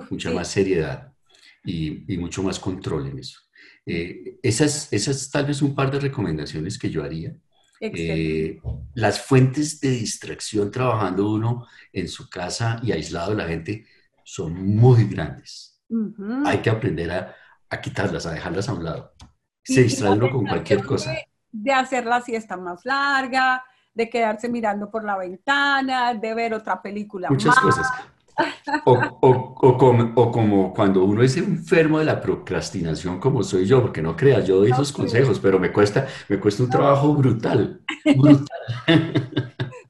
mucha 0.09 0.31
más 0.31 0.47
seriedad 0.47 1.13
y, 1.63 2.11
y, 2.11 2.17
mucho 2.17 2.41
más 2.41 2.59
control 2.59 3.05
en 3.05 3.19
eso. 3.19 3.39
Eh, 3.85 4.39
esas, 4.41 4.91
esas 4.93 5.29
tal 5.29 5.45
vez 5.45 5.61
un 5.61 5.75
par 5.75 5.91
de 5.91 5.99
recomendaciones 5.99 6.77
que 6.77 6.89
yo 6.89 7.03
haría. 7.03 7.35
Eh, 7.79 8.61
las 8.93 9.21
fuentes 9.21 9.81
de 9.81 9.89
distracción 9.89 10.71
trabajando 10.71 11.29
uno 11.29 11.67
en 11.91 12.07
su 12.07 12.29
casa 12.29 12.79
y 12.81 12.93
aislado 12.93 13.31
de 13.31 13.37
la 13.37 13.47
gente 13.47 13.85
son 14.23 14.53
muy 14.53 15.03
grandes. 15.05 15.81
Hay 16.45 16.59
que 16.59 16.69
aprender 16.69 17.11
a, 17.11 17.35
a, 17.69 17.81
quitarlas, 17.81 18.25
a 18.25 18.31
dejarlas 18.31 18.69
a 18.69 18.73
un 18.73 18.85
lado. 18.85 19.13
Se 19.63 19.83
distrae 19.83 20.11
uno 20.11 20.31
con 20.31 20.45
cualquier 20.45 20.83
cosa. 20.85 21.13
De 21.51 21.73
hacer 21.73 22.05
la 22.05 22.21
siesta 22.21 22.55
más 22.55 22.85
larga, 22.85 23.63
de 23.93 24.09
quedarse 24.09 24.49
mirando 24.49 24.89
por 24.89 25.03
la 25.03 25.17
ventana, 25.17 26.13
de 26.13 26.33
ver 26.33 26.53
otra 26.53 26.81
película. 26.81 27.29
Muchas 27.29 27.59
cosas. 27.59 27.87
O, 28.85 28.99
o, 29.21 30.31
como, 30.31 30.73
cuando 30.73 31.03
uno 31.03 31.23
es 31.23 31.37
enfermo 31.37 31.99
de 31.99 32.05
la 32.05 32.19
procrastinación, 32.21 33.19
como 33.19 33.43
soy 33.43 33.65
yo, 33.65 33.81
porque 33.81 34.01
no 34.01 34.15
creas, 34.15 34.45
yo 34.45 34.57
doy 34.57 34.71
esos 34.71 34.91
consejos, 34.91 35.39
pero 35.39 35.59
me 35.59 35.71
cuesta, 35.71 36.07
me 36.27 36.39
cuesta 36.39 36.63
un 36.63 36.69
trabajo 36.69 37.13
brutal, 37.15 37.81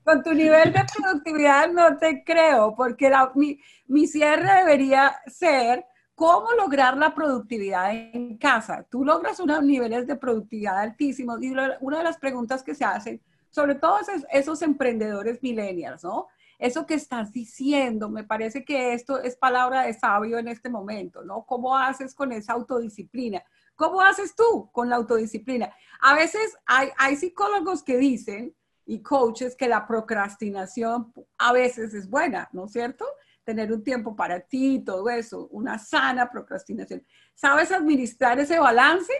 Con 0.03 0.21
tu 0.21 0.33
nivel 0.33 0.73
de 0.73 0.81
productividad 0.97 1.71
no 1.71 1.97
te 1.97 2.23
creo, 2.25 2.75
porque 2.75 3.11
mi, 3.35 3.59
mi 3.87 4.05
cierre 4.05 4.57
debería 4.59 5.15
ser 5.27 5.85
cómo 6.15 6.51
lograr 6.57 6.97
la 6.97 7.15
productividad 7.15 7.91
en 7.93 8.37
casa. 8.37 8.85
Tú 8.89 9.05
logras 9.05 9.39
unos 9.39 9.63
niveles 9.63 10.05
de 10.05 10.15
productividad 10.15 10.79
altísimos 10.79 11.41
y 11.41 11.51
una 11.51 11.97
de 11.97 12.03
las 12.03 12.17
preguntas 12.17 12.63
que 12.63 12.75
se 12.75 12.85
hacen, 12.85 13.21
sobre 13.49 13.75
todo 13.75 13.99
esos, 13.99 14.25
esos 14.31 14.61
emprendedores 14.61 15.41
millennials, 15.41 16.03
¿no? 16.03 16.27
Eso 16.59 16.85
que 16.85 16.93
estás 16.93 17.31
diciendo, 17.31 18.09
me 18.09 18.23
parece 18.23 18.63
que 18.63 18.93
esto 18.93 19.21
es 19.21 19.35
palabra 19.35 19.83
de 19.83 19.93
sabio 19.93 20.37
en 20.37 20.47
este 20.47 20.69
momento, 20.69 21.23
¿no? 21.23 21.45
¿Cómo 21.45 21.77
haces 21.77 22.13
con 22.13 22.31
esa 22.31 22.53
autodisciplina? 22.53 23.43
¿Cómo 23.75 24.01
haces 24.01 24.35
tú 24.35 24.69
con 24.71 24.89
la 24.89 24.97
autodisciplina? 24.97 25.73
A 25.99 26.13
veces 26.13 26.55
hay, 26.65 26.89
hay 26.97 27.15
psicólogos 27.15 27.83
que 27.83 27.97
dicen 27.97 28.55
y 28.85 29.01
coaches 29.01 29.55
que 29.55 29.67
la 29.67 29.87
procrastinación 29.87 31.13
a 31.37 31.53
veces 31.53 31.93
es 31.93 32.09
buena, 32.09 32.49
¿no 32.51 32.65
es 32.65 32.71
cierto? 32.71 33.05
Tener 33.43 33.71
un 33.71 33.83
tiempo 33.83 34.15
para 34.15 34.39
ti, 34.39 34.83
todo 34.85 35.09
eso, 35.09 35.47
una 35.51 35.79
sana 35.79 36.29
procrastinación. 36.29 37.05
¿Sabes 37.33 37.71
administrar 37.71 38.39
ese 38.39 38.59
balance? 38.59 39.13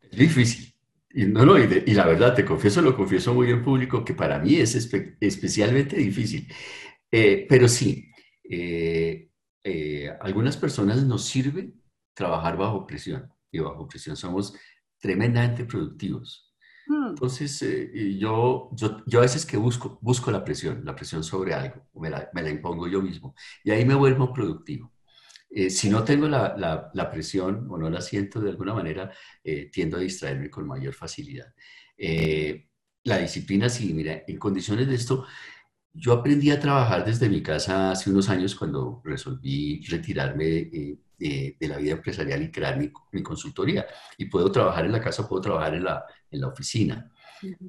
Es 0.00 0.18
difícil, 0.18 0.74
no, 1.10 1.44
no, 1.46 1.58
y, 1.58 1.94
la 1.94 2.06
verdad, 2.06 2.34
te 2.34 2.44
confieso, 2.44 2.82
lo 2.82 2.96
confieso 2.96 3.32
muy 3.34 3.50
en 3.50 3.62
público, 3.62 4.04
que 4.04 4.14
para 4.14 4.38
mí 4.38 4.56
es 4.56 4.74
especialmente 5.20 5.96
difícil. 5.96 6.46
Eh, 7.10 7.46
pero 7.48 7.68
sí, 7.68 8.10
eh, 8.44 9.30
eh, 9.64 10.10
algunas 10.20 10.56
personas 10.56 11.02
nos 11.04 11.24
sirve 11.24 11.72
trabajar 12.14 12.56
bajo 12.56 12.86
presión 12.86 13.32
y 13.50 13.60
bajo 13.60 13.88
presión 13.88 14.16
somos 14.16 14.54
tremendamente 15.00 15.64
productivos. 15.64 16.54
Hmm. 16.86 17.08
Entonces, 17.10 17.60
yo, 18.18 18.70
yo, 18.74 19.02
yo, 19.06 19.18
a 19.18 19.22
veces 19.22 19.46
que 19.46 19.56
busco, 19.56 19.98
busco 20.02 20.30
la 20.30 20.44
presión, 20.44 20.84
la 20.84 20.94
presión 20.94 21.24
sobre 21.24 21.54
algo, 21.54 21.88
me 21.94 22.10
la, 22.10 22.28
me 22.34 22.42
la 22.42 22.50
impongo 22.50 22.86
yo 22.88 23.00
mismo 23.02 23.34
y 23.64 23.70
ahí 23.70 23.84
me 23.84 23.94
vuelvo 23.94 24.32
productivo. 24.32 24.92
Eh, 25.50 25.70
si 25.70 25.88
no 25.88 26.04
tengo 26.04 26.28
la, 26.28 26.90
la, 26.92 27.10
presión 27.10 27.66
o 27.70 27.78
no 27.78 27.88
la 27.88 28.00
siento 28.02 28.40
de 28.40 28.50
alguna 28.50 28.74
manera, 28.74 29.10
eh, 29.42 29.70
tiendo 29.72 29.96
a 29.96 30.00
distraerme 30.00 30.50
con 30.50 30.66
mayor 30.66 30.94
facilidad. 30.94 31.54
Eh, 31.96 32.68
la 33.04 33.18
disciplina, 33.18 33.68
sí, 33.68 33.94
mira, 33.94 34.24
en 34.26 34.38
condiciones 34.38 34.88
de 34.88 34.94
esto, 34.94 35.26
yo 35.92 36.12
aprendí 36.12 36.50
a 36.50 36.60
trabajar 36.60 37.04
desde 37.04 37.28
mi 37.28 37.42
casa 37.42 37.92
hace 37.92 38.10
unos 38.10 38.28
años 38.28 38.54
cuando 38.54 39.02
resolví 39.04 39.82
retirarme 39.86 40.70
de, 41.18 41.56
de 41.58 41.68
la 41.68 41.78
vida 41.78 41.92
empresarial 41.92 42.42
y 42.42 42.50
crear 42.50 42.78
mi, 42.78 42.90
mi, 43.12 43.22
consultoría. 43.22 43.86
Y 44.16 44.26
puedo 44.26 44.50
trabajar 44.52 44.86
en 44.86 44.92
la 44.92 45.00
casa, 45.00 45.28
puedo 45.28 45.42
trabajar 45.42 45.74
en 45.74 45.84
la, 45.84 46.04
en 46.30 46.40
la 46.40 46.48
oficina. 46.48 47.10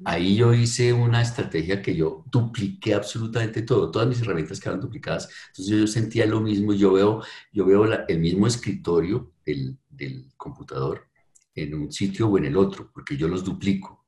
Ahí 0.04 0.36
yo 0.36 0.52
hice 0.52 0.92
una 0.92 1.22
estrategia 1.22 1.80
que 1.80 1.94
yo 1.94 2.24
dupliqué 2.30 2.94
absolutamente 2.94 3.62
todo, 3.62 3.90
todas 3.90 4.08
mis 4.08 4.20
herramientas 4.20 4.58
quedaron 4.58 4.80
duplicadas. 4.80 5.28
Entonces 5.48 5.78
yo 5.78 5.86
sentía 5.86 6.26
lo 6.26 6.40
mismo, 6.40 6.72
yo 6.72 6.92
veo, 6.92 7.22
yo 7.52 7.64
veo 7.64 7.84
el 8.08 8.18
mismo 8.18 8.46
escritorio 8.46 9.32
del, 9.44 9.78
del, 9.88 10.26
computador 10.36 11.06
en 11.54 11.74
un 11.74 11.92
sitio 11.92 12.28
o 12.28 12.38
en 12.38 12.46
el 12.46 12.56
otro, 12.56 12.90
porque 12.92 13.16
yo 13.16 13.28
los 13.28 13.44
duplico. 13.44 14.06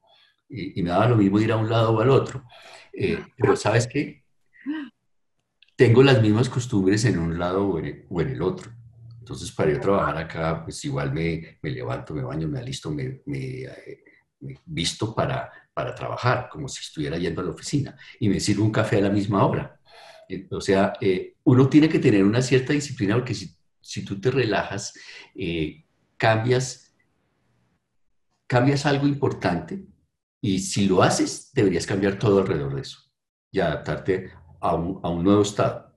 Y, 0.48 0.82
me 0.82 0.90
daba 0.90 1.08
lo 1.08 1.16
mismo 1.16 1.40
ir 1.40 1.52
a 1.52 1.56
un 1.56 1.68
lado 1.68 1.92
o 1.92 2.00
al 2.00 2.10
otro. 2.10 2.44
Eh, 2.92 3.18
pero 3.36 3.56
¿sabes 3.56 3.86
qué? 3.86 4.24
Tengo 5.76 6.02
las 6.02 6.20
mismas 6.20 6.48
costumbres 6.48 7.04
en 7.04 7.18
un 7.18 7.38
lado 7.38 7.66
o 7.66 7.78
en 7.78 8.28
el, 8.28 8.42
otro. 8.42 8.72
Entonces, 9.22 9.52
para 9.52 9.72
yo 9.72 9.78
trabajar 9.78 10.18
acá, 10.18 10.64
pues 10.64 10.84
igual 10.84 11.12
me, 11.12 11.58
me 11.62 11.70
levanto, 11.70 12.12
me 12.12 12.22
baño, 12.22 12.48
me 12.48 12.58
alisto, 12.58 12.90
me, 12.90 13.22
me 13.26 13.62
eh, 13.62 14.04
visto 14.64 15.14
para, 15.14 15.48
para 15.72 15.94
trabajar, 15.94 16.48
como 16.50 16.66
si 16.66 16.80
estuviera 16.80 17.16
yendo 17.18 17.40
a 17.40 17.44
la 17.44 17.52
oficina, 17.52 17.96
y 18.18 18.28
me 18.28 18.40
sirvo 18.40 18.64
un 18.64 18.72
café 18.72 18.96
a 18.96 19.02
la 19.02 19.10
misma 19.10 19.46
hora. 19.46 19.80
Eh, 20.28 20.48
o 20.50 20.60
sea, 20.60 20.94
eh, 21.00 21.36
uno 21.44 21.68
tiene 21.68 21.88
que 21.88 22.00
tener 22.00 22.24
una 22.24 22.42
cierta 22.42 22.72
disciplina 22.72 23.14
porque 23.14 23.34
si, 23.34 23.56
si 23.80 24.04
tú 24.04 24.20
te 24.20 24.32
relajas, 24.32 24.92
eh, 25.36 25.84
cambias, 26.16 26.92
cambias 28.48 28.86
algo 28.86 29.06
importante 29.06 29.86
y 30.40 30.58
si 30.58 30.88
lo 30.88 31.00
haces, 31.00 31.52
deberías 31.54 31.86
cambiar 31.86 32.18
todo 32.18 32.40
alrededor 32.40 32.74
de 32.74 32.80
eso 32.80 32.98
y 33.52 33.60
adaptarte 33.60 34.32
a 34.60 34.74
un, 34.74 34.98
a 35.04 35.10
un 35.10 35.22
nuevo 35.22 35.42
estado, 35.42 35.96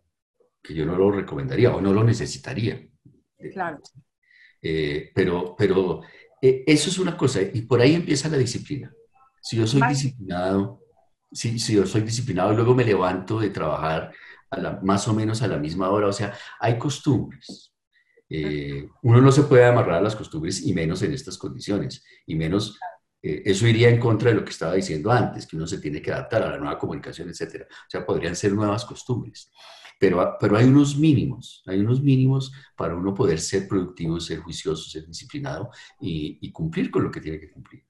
que 0.61 0.75
yo 0.75 0.85
no 0.85 0.95
lo 0.95 1.11
recomendaría 1.11 1.73
o 1.73 1.81
no 1.81 1.91
lo 1.91 2.03
necesitaría. 2.03 2.87
Claro. 3.51 3.79
pero, 5.13 5.55
pero 5.57 6.01
eh, 6.41 6.63
eso 6.67 6.89
es 6.89 6.99
una 6.99 7.17
cosa, 7.17 7.41
y 7.41 7.61
por 7.63 7.81
ahí 7.81 7.95
empieza 7.95 8.29
la 8.29 8.37
disciplina. 8.37 8.93
Si 9.41 9.57
yo 9.57 9.65
soy 9.65 9.81
disciplinado, 9.89 10.79
si, 11.31 11.57
si, 11.59 11.73
yo 11.73 11.85
soy 11.85 12.01
disciplinado 12.01 12.53
y 12.53 12.55
luego 12.55 12.75
me 12.75 12.85
levanto 12.85 13.39
de 13.39 13.49
trabajar 13.49 14.13
a 14.51 14.59
la, 14.59 14.79
más 14.83 15.07
o 15.07 15.13
menos 15.13 15.41
a 15.41 15.47
la 15.47 15.57
misma 15.57 15.89
hora, 15.89 16.07
o 16.07 16.13
sea, 16.13 16.33
hay 16.59 16.77
costumbres. 16.77 17.73
Eh, 18.29 18.87
uno 19.03 19.21
no 19.21 19.31
se 19.31 19.43
puede 19.43 19.65
amarrar 19.65 19.95
a 19.95 20.01
las 20.01 20.15
costumbres 20.15 20.65
y 20.65 20.73
menos 20.73 21.01
en 21.01 21.13
estas 21.13 21.37
condiciones, 21.37 22.03
y 22.25 22.35
menos, 22.35 22.79
eh, 23.23 23.41
eso 23.45 23.67
iría 23.67 23.89
en 23.89 23.99
contra 23.99 24.29
de 24.29 24.35
lo 24.35 24.43
que 24.43 24.51
estaba 24.51 24.73
diciendo 24.73 25.11
antes, 25.11 25.47
que 25.47 25.55
uno 25.55 25.65
se 25.65 25.79
tiene 25.79 26.01
que 26.01 26.11
adaptar 26.11 26.43
a 26.43 26.51
la 26.51 26.57
nueva 26.57 26.77
comunicación, 26.77 27.29
etc. 27.29 27.63
O 27.63 27.89
sea, 27.89 28.05
podrían 28.05 28.35
ser 28.35 28.53
nuevas 28.53 28.85
costumbres. 28.85 29.51
Pero, 29.99 30.37
pero 30.39 30.57
hay 30.57 30.65
unos 30.65 30.97
mínimos, 30.97 31.63
hay 31.65 31.79
unos 31.79 32.01
mínimos 32.01 32.51
para 32.75 32.95
uno 32.95 33.13
poder 33.13 33.39
ser 33.39 33.67
productivo, 33.67 34.19
ser 34.19 34.39
juicioso, 34.39 34.89
ser 34.89 35.05
disciplinado 35.07 35.69
y, 35.99 36.51
cumplir 36.51 36.91
con 36.91 37.03
lo 37.03 37.11
que 37.11 37.21
tiene 37.21 37.39
que 37.39 37.51
cumplir. 37.51 37.83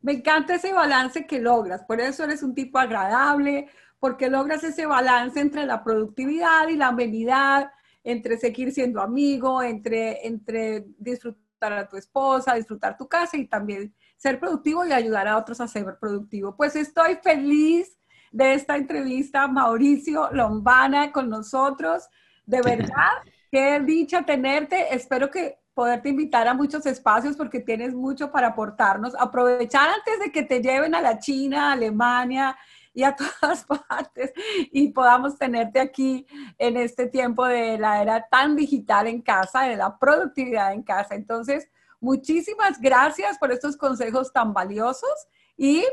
Me 0.00 0.12
encanta 0.12 0.56
ese 0.56 0.72
balance 0.72 1.26
que 1.26 1.40
logras, 1.40 1.84
por 1.84 2.00
eso 2.00 2.24
eres 2.24 2.42
un 2.42 2.54
tipo 2.54 2.78
agradable, 2.78 3.68
porque 4.00 4.28
logras 4.28 4.64
ese 4.64 4.86
balance 4.86 5.38
entre 5.40 5.64
la 5.64 5.84
productividad 5.84 6.68
y 6.68 6.76
la 6.76 6.88
amenidad, 6.88 7.70
entre 8.02 8.36
seguir 8.36 8.72
siendo 8.72 9.00
amigo, 9.00 9.62
entre, 9.62 10.26
entre 10.26 10.84
disfrutar 10.98 11.72
a 11.72 11.88
tu 11.88 11.96
esposa, 11.96 12.54
disfrutar 12.54 12.96
tu 12.96 13.06
casa 13.08 13.36
y 13.36 13.46
también 13.46 13.94
ser 14.16 14.40
productivo 14.40 14.84
y 14.84 14.92
ayudar 14.92 15.28
a 15.28 15.36
otros 15.36 15.60
a 15.60 15.68
ser 15.68 15.84
productivo. 16.00 16.56
Pues 16.56 16.74
estoy 16.74 17.16
feliz 17.22 17.96
de 18.32 18.54
esta 18.54 18.76
entrevista, 18.76 19.46
Mauricio 19.46 20.30
Lombana, 20.32 21.12
con 21.12 21.28
nosotros. 21.28 22.08
De 22.46 22.60
verdad, 22.64 23.12
qué 23.50 23.80
dicha 23.80 24.22
tenerte. 24.22 24.94
Espero 24.94 25.30
que 25.30 25.58
poderte 25.74 26.10
invitar 26.10 26.48
a 26.48 26.54
muchos 26.54 26.84
espacios 26.86 27.36
porque 27.36 27.60
tienes 27.60 27.94
mucho 27.94 28.30
para 28.30 28.48
aportarnos. 28.48 29.14
Aprovechar 29.18 29.88
antes 29.88 30.18
de 30.20 30.32
que 30.32 30.42
te 30.42 30.60
lleven 30.60 30.94
a 30.94 31.00
la 31.00 31.18
China, 31.18 31.68
a 31.68 31.72
Alemania 31.72 32.56
y 32.94 33.04
a 33.04 33.16
todas 33.40 33.64
partes 33.64 34.32
y 34.70 34.88
podamos 34.88 35.38
tenerte 35.38 35.80
aquí 35.80 36.26
en 36.58 36.76
este 36.76 37.06
tiempo 37.06 37.46
de 37.46 37.78
la 37.78 38.02
era 38.02 38.26
tan 38.28 38.56
digital 38.56 39.06
en 39.06 39.22
casa, 39.22 39.62
de 39.62 39.76
la 39.76 39.98
productividad 39.98 40.72
en 40.72 40.82
casa. 40.82 41.14
Entonces, 41.14 41.68
muchísimas 42.00 42.80
gracias 42.80 43.38
por 43.38 43.52
estos 43.52 43.76
consejos 43.76 44.32
tan 44.32 44.52
valiosos 44.52 45.28
y 45.56 45.84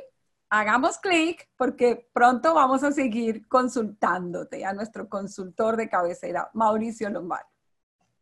hagamos 0.50 0.98
clic 0.98 1.48
porque 1.56 2.10
pronto 2.14 2.54
vamos 2.54 2.84
a 2.84 2.92
seguir 2.92 3.48
consultándote 3.48 4.66
a 4.66 4.74
nuestro 4.74 5.08
consultor 5.08 5.78
de 5.78 5.90
cabecera, 5.90 6.50
Mauricio 6.54 7.10
Lombard. 7.10 7.46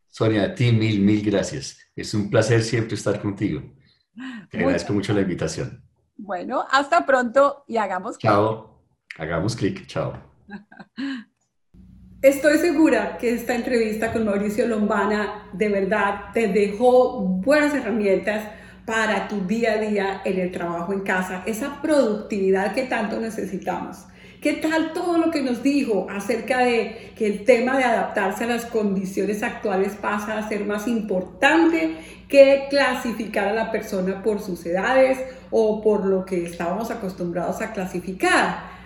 Sonia, 0.07 0.43
a 0.43 0.55
ti 0.55 0.71
mil, 0.71 1.01
mil 1.01 1.23
gracias. 1.23 1.77
Es 1.95 2.13
un 2.13 2.29
placer 2.29 2.63
siempre 2.63 2.95
estar 2.95 3.21
contigo. 3.21 3.61
Te 4.49 4.57
agradezco 4.57 4.93
mucho 4.93 5.13
la 5.13 5.21
invitación. 5.21 5.83
Bueno, 6.15 6.65
hasta 6.69 7.05
pronto 7.05 7.63
y 7.67 7.77
hagamos 7.77 8.17
clic. 8.17 8.31
Chao. 8.31 8.81
Hagamos 9.17 9.55
clic. 9.55 9.85
Chao. 9.85 10.13
Estoy 12.21 12.57
segura 12.57 13.17
que 13.19 13.31
esta 13.35 13.53
entrevista 13.53 14.11
con 14.11 14.25
Mauricio 14.25 14.67
Lombana 14.67 15.49
de 15.53 15.69
verdad 15.69 16.31
te 16.33 16.47
dejó 16.47 17.19
buenas 17.19 17.75
herramientas 17.75 18.49
para 18.87 19.27
tu 19.27 19.45
día 19.45 19.73
a 19.73 19.77
día 19.79 20.21
en 20.23 20.39
el 20.39 20.49
trabajo 20.49 20.93
en 20.93 21.01
casa, 21.01 21.43
esa 21.45 21.81
productividad 21.81 22.73
que 22.73 22.83
tanto 22.83 23.19
necesitamos. 23.19 24.05
¿Qué 24.39 24.53
tal 24.53 24.93
todo 24.93 25.17
lo 25.17 25.29
que 25.29 25.41
nos 25.41 25.61
dijo 25.61 26.07
acerca 26.09 26.59
de 26.59 27.11
que 27.17 27.27
el 27.27 27.43
tema 27.43 27.77
de 27.77 27.83
adaptarse 27.83 28.45
a 28.45 28.47
las 28.47 28.65
condiciones 28.65 29.43
actuales 29.43 29.95
pasa 29.95 30.37
a 30.37 30.47
ser 30.47 30.63
más 30.63 30.87
importante 30.87 31.97
que 32.29 32.67
clasificar 32.69 33.49
a 33.49 33.53
la 33.53 33.71
persona 33.73 34.23
por 34.23 34.39
sus 34.39 34.65
edades 34.65 35.19
o 35.51 35.81
por 35.81 36.05
lo 36.05 36.23
que 36.23 36.45
estábamos 36.45 36.89
acostumbrados 36.89 37.59
a 37.61 37.73
clasificar? 37.73 38.76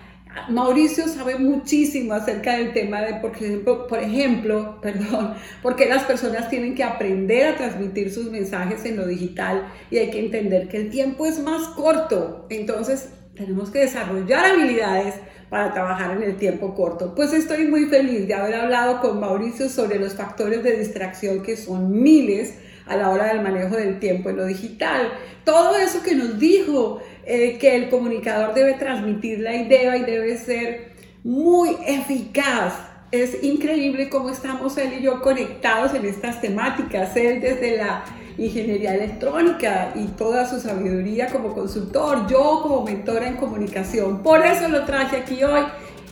Mauricio 0.48 1.06
sabe 1.08 1.38
muchísimo 1.38 2.14
acerca 2.14 2.56
del 2.56 2.72
tema 2.72 3.00
de, 3.02 3.14
por 3.14 3.36
ejemplo, 3.36 3.86
por 3.86 3.98
ejemplo, 3.98 4.78
perdón, 4.82 5.34
porque 5.62 5.88
las 5.88 6.04
personas 6.04 6.48
tienen 6.48 6.74
que 6.74 6.84
aprender 6.84 7.46
a 7.46 7.56
transmitir 7.56 8.12
sus 8.12 8.30
mensajes 8.30 8.84
en 8.84 8.96
lo 8.96 9.06
digital 9.06 9.68
y 9.90 9.98
hay 9.98 10.10
que 10.10 10.20
entender 10.20 10.68
que 10.68 10.78
el 10.78 10.90
tiempo 10.90 11.26
es 11.26 11.40
más 11.40 11.68
corto. 11.68 12.46
Entonces, 12.50 13.10
tenemos 13.34 13.70
que 13.70 13.80
desarrollar 13.80 14.44
habilidades 14.44 15.14
para 15.48 15.72
trabajar 15.72 16.16
en 16.16 16.22
el 16.22 16.36
tiempo 16.36 16.74
corto. 16.74 17.14
Pues 17.14 17.32
estoy 17.32 17.66
muy 17.66 17.86
feliz 17.86 18.26
de 18.26 18.34
haber 18.34 18.54
hablado 18.54 19.00
con 19.00 19.20
Mauricio 19.20 19.68
sobre 19.68 19.98
los 19.98 20.14
factores 20.14 20.62
de 20.62 20.78
distracción 20.78 21.42
que 21.42 21.56
son 21.56 22.02
miles 22.02 22.54
a 22.86 22.96
la 22.96 23.10
hora 23.10 23.28
del 23.28 23.42
manejo 23.42 23.76
del 23.76 23.98
tiempo 23.98 24.30
en 24.30 24.36
lo 24.36 24.46
digital. 24.46 25.12
Todo 25.44 25.76
eso 25.76 26.02
que 26.02 26.14
nos 26.14 26.38
dijo 26.38 27.00
eh, 27.24 27.56
que 27.58 27.76
el 27.76 27.88
comunicador 27.88 28.52
debe 28.52 28.74
transmitir 28.74 29.38
la 29.38 29.54
idea 29.54 29.96
y 29.96 30.04
debe 30.04 30.36
ser 30.38 30.92
muy 31.22 31.76
eficaz. 31.86 32.74
Es 33.12 33.44
increíble 33.44 34.08
cómo 34.08 34.30
estamos 34.30 34.76
él 34.78 34.94
y 34.98 35.02
yo 35.02 35.20
conectados 35.20 35.94
en 35.94 36.04
estas 36.04 36.40
temáticas. 36.40 37.14
Él 37.16 37.40
desde 37.40 37.76
la 37.76 38.04
ingeniería 38.38 38.94
electrónica 38.94 39.92
y 39.94 40.06
toda 40.06 40.48
su 40.48 40.58
sabiduría 40.58 41.28
como 41.28 41.54
consultor, 41.54 42.26
yo 42.26 42.60
como 42.62 42.82
mentora 42.82 43.28
en 43.28 43.36
comunicación. 43.36 44.22
Por 44.22 44.44
eso 44.44 44.68
lo 44.68 44.84
traje 44.84 45.18
aquí 45.18 45.44
hoy. 45.44 45.62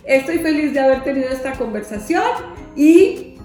Estoy 0.05 0.37
feliz 0.37 0.73
de 0.73 0.79
haber 0.79 1.03
tenido 1.03 1.29
esta 1.29 1.53
conversación 1.53 2.23
y 2.75 3.35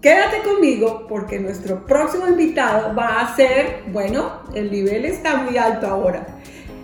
quédate 0.00 0.38
conmigo 0.42 1.06
porque 1.08 1.38
nuestro 1.38 1.86
próximo 1.86 2.26
invitado 2.26 2.94
va 2.96 3.20
a 3.20 3.36
ser, 3.36 3.82
bueno, 3.92 4.40
el 4.54 4.72
nivel 4.72 5.04
está 5.04 5.36
muy 5.36 5.56
alto 5.56 5.86
ahora 5.86 6.41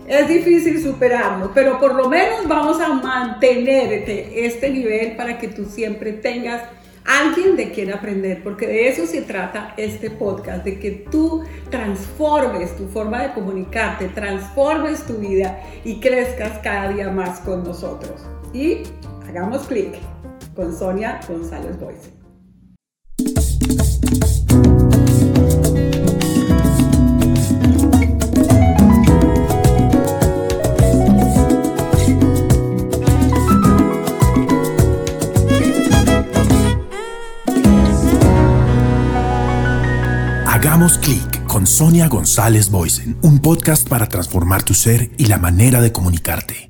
es 0.08 0.28
difícil 0.28 0.82
superarlo, 0.82 1.50
pero 1.54 1.78
por 1.78 1.94
lo 1.94 2.08
menos 2.08 2.48
vamos 2.48 2.80
a 2.80 2.88
mantener 2.94 3.92
este, 3.92 4.46
este 4.46 4.70
nivel 4.70 5.16
para 5.16 5.38
que 5.38 5.48
tú 5.48 5.66
siempre 5.66 6.12
tengas 6.12 6.62
alguien 7.04 7.56
de 7.56 7.70
quien 7.72 7.92
aprender, 7.92 8.42
porque 8.42 8.66
de 8.66 8.88
eso 8.88 9.06
se 9.06 9.22
trata 9.22 9.74
este 9.76 10.10
podcast, 10.10 10.64
de 10.64 10.78
que 10.78 10.90
tú 11.10 11.42
transformes 11.70 12.76
tu 12.76 12.86
forma 12.88 13.22
de 13.22 13.32
comunicarte, 13.32 14.08
transformes 14.08 15.04
tu 15.04 15.14
vida 15.14 15.60
y 15.84 16.00
crezcas 16.00 16.58
cada 16.58 16.92
día 16.92 17.10
más 17.10 17.40
con 17.40 17.64
nosotros. 17.64 18.26
Y 18.52 18.82
hagamos 19.26 19.66
clic 19.66 19.94
con 20.54 20.76
Sonia 20.76 21.20
González 21.28 21.78
Boyce. 21.80 22.17
Hagamos 40.88 41.06
clic 41.06 41.44
con 41.44 41.66
Sonia 41.66 42.08
González 42.08 42.70
Boysen, 42.70 43.18
un 43.20 43.40
podcast 43.40 43.86
para 43.86 44.08
transformar 44.08 44.62
tu 44.62 44.72
ser 44.72 45.10
y 45.18 45.26
la 45.26 45.36
manera 45.36 45.82
de 45.82 45.92
comunicarte. 45.92 46.67